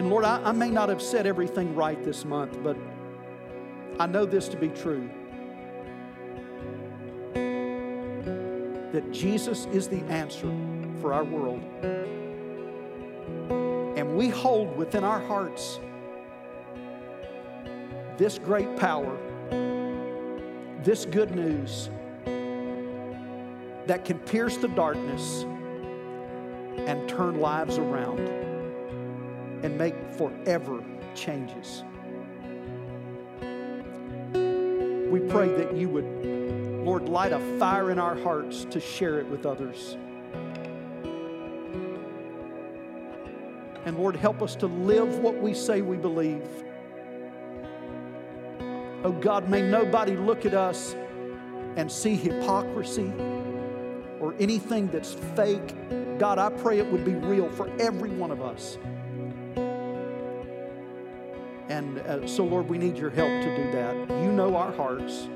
And 0.00 0.10
Lord, 0.10 0.24
I, 0.24 0.42
I, 0.42 0.52
may 0.52 0.70
not 0.70 0.88
have 0.88 1.00
said 1.00 1.26
everything 1.26 1.74
right 1.74 2.02
this 2.02 2.24
month, 2.24 2.58
but 2.62 2.76
I 3.98 4.06
know 4.06 4.24
this 4.24 4.48
to 4.48 4.56
be 4.56 4.68
true 4.68 5.08
that 8.92 9.12
Jesus 9.12 9.66
is 9.66 9.88
the 9.88 10.00
answer 10.04 10.48
for 11.00 11.12
our 11.14 11.24
world. 11.24 11.62
And 13.96 14.16
we 14.16 14.28
hold 14.28 14.76
within 14.76 15.04
our 15.04 15.20
hearts 15.20 15.80
this 18.16 18.38
great 18.38 18.76
power, 18.76 19.16
this 20.82 21.04
good 21.06 21.34
news 21.34 21.90
that 23.86 24.04
can 24.04 24.18
pierce 24.20 24.56
the 24.56 24.68
darkness 24.68 25.44
and 26.86 27.08
turn 27.08 27.40
lives 27.40 27.78
around 27.78 28.20
and 29.64 29.76
make 29.76 29.94
forever 30.12 30.82
changes. 31.14 31.82
We 35.10 35.20
pray 35.20 35.48
that 35.48 35.74
you 35.74 35.88
would, 35.88 36.84
Lord, 36.84 37.08
light 37.08 37.32
a 37.32 37.40
fire 37.58 37.90
in 37.90 37.98
our 37.98 38.16
hearts 38.16 38.64
to 38.70 38.80
share 38.80 39.18
it 39.18 39.26
with 39.26 39.44
others. 39.44 39.96
And 43.90 43.98
Lord, 43.98 44.14
help 44.14 44.40
us 44.40 44.54
to 44.54 44.68
live 44.68 45.18
what 45.18 45.42
we 45.42 45.52
say 45.52 45.82
we 45.82 45.96
believe. 45.96 46.46
Oh 49.02 49.10
God, 49.10 49.48
may 49.48 49.62
nobody 49.62 50.14
look 50.14 50.46
at 50.46 50.54
us 50.54 50.94
and 51.74 51.90
see 51.90 52.14
hypocrisy 52.14 53.12
or 54.20 54.32
anything 54.38 54.86
that's 54.86 55.14
fake. 55.34 55.74
God, 56.20 56.38
I 56.38 56.50
pray 56.50 56.78
it 56.78 56.86
would 56.86 57.04
be 57.04 57.16
real 57.16 57.50
for 57.50 57.68
every 57.80 58.10
one 58.10 58.30
of 58.30 58.40
us. 58.40 58.78
And 61.68 61.98
uh, 61.98 62.24
so, 62.28 62.44
Lord, 62.44 62.68
we 62.68 62.78
need 62.78 62.96
your 62.96 63.10
help 63.10 63.42
to 63.42 63.56
do 63.56 63.72
that. 63.72 63.96
You 64.22 64.30
know 64.30 64.54
our 64.54 64.70
hearts, 64.70 65.28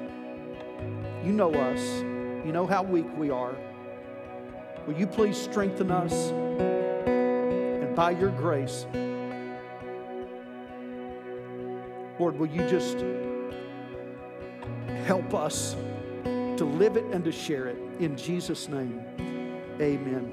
you 1.24 1.32
know 1.32 1.52
us, 1.52 1.80
you 2.46 2.52
know 2.52 2.68
how 2.68 2.84
weak 2.84 3.06
we 3.16 3.30
are. 3.30 3.56
Will 4.86 4.94
you 4.94 5.08
please 5.08 5.36
strengthen 5.36 5.90
us? 5.90 6.30
By 7.94 8.10
your 8.10 8.30
grace, 8.30 8.86
Lord, 12.18 12.38
will 12.38 12.48
you 12.48 12.66
just 12.68 12.98
help 15.04 15.34
us 15.34 15.76
to 16.24 16.64
live 16.64 16.96
it 16.96 17.04
and 17.06 17.24
to 17.24 17.32
share 17.32 17.66
it. 17.66 17.76
In 18.00 18.16
Jesus' 18.16 18.68
name, 18.68 19.00
amen. 19.80 20.32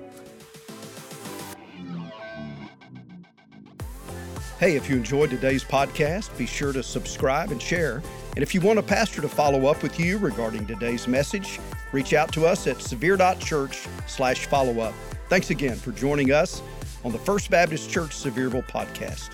Hey, 4.60 4.76
if 4.76 4.90
you 4.90 4.96
enjoyed 4.96 5.32
today's 5.32 5.64
podcast, 5.64 6.36
be 6.38 6.46
sure 6.46 6.72
to 6.72 6.84
subscribe 6.84 7.52
and 7.52 7.62
share. 7.62 8.04
And 8.36 8.44
if 8.44 8.54
you 8.54 8.62
want 8.62 8.80
a 8.80 8.84
pastor 8.84 9.22
to 9.22 9.30
follow 9.30 9.66
up 9.66 9.82
with 9.82 10.00
you 10.00 10.20
regarding 10.20 10.68
today's 10.68 11.08
message, 11.08 11.60
reach 11.92 12.14
out 12.14 12.32
to 12.34 12.46
us 12.46 12.68
at 12.68 12.82
severe.church 12.82 13.88
slash 14.08 14.46
follow 14.46 14.80
up. 14.80 14.94
Thanks 15.30 15.50
again 15.50 15.76
for 15.76 15.92
joining 15.92 16.32
us 16.32 16.62
on 17.04 17.12
the 17.12 17.20
First 17.20 17.50
Baptist 17.50 17.90
Church 17.90 18.12
Sevierville 18.12 18.68
podcast. 18.68 19.30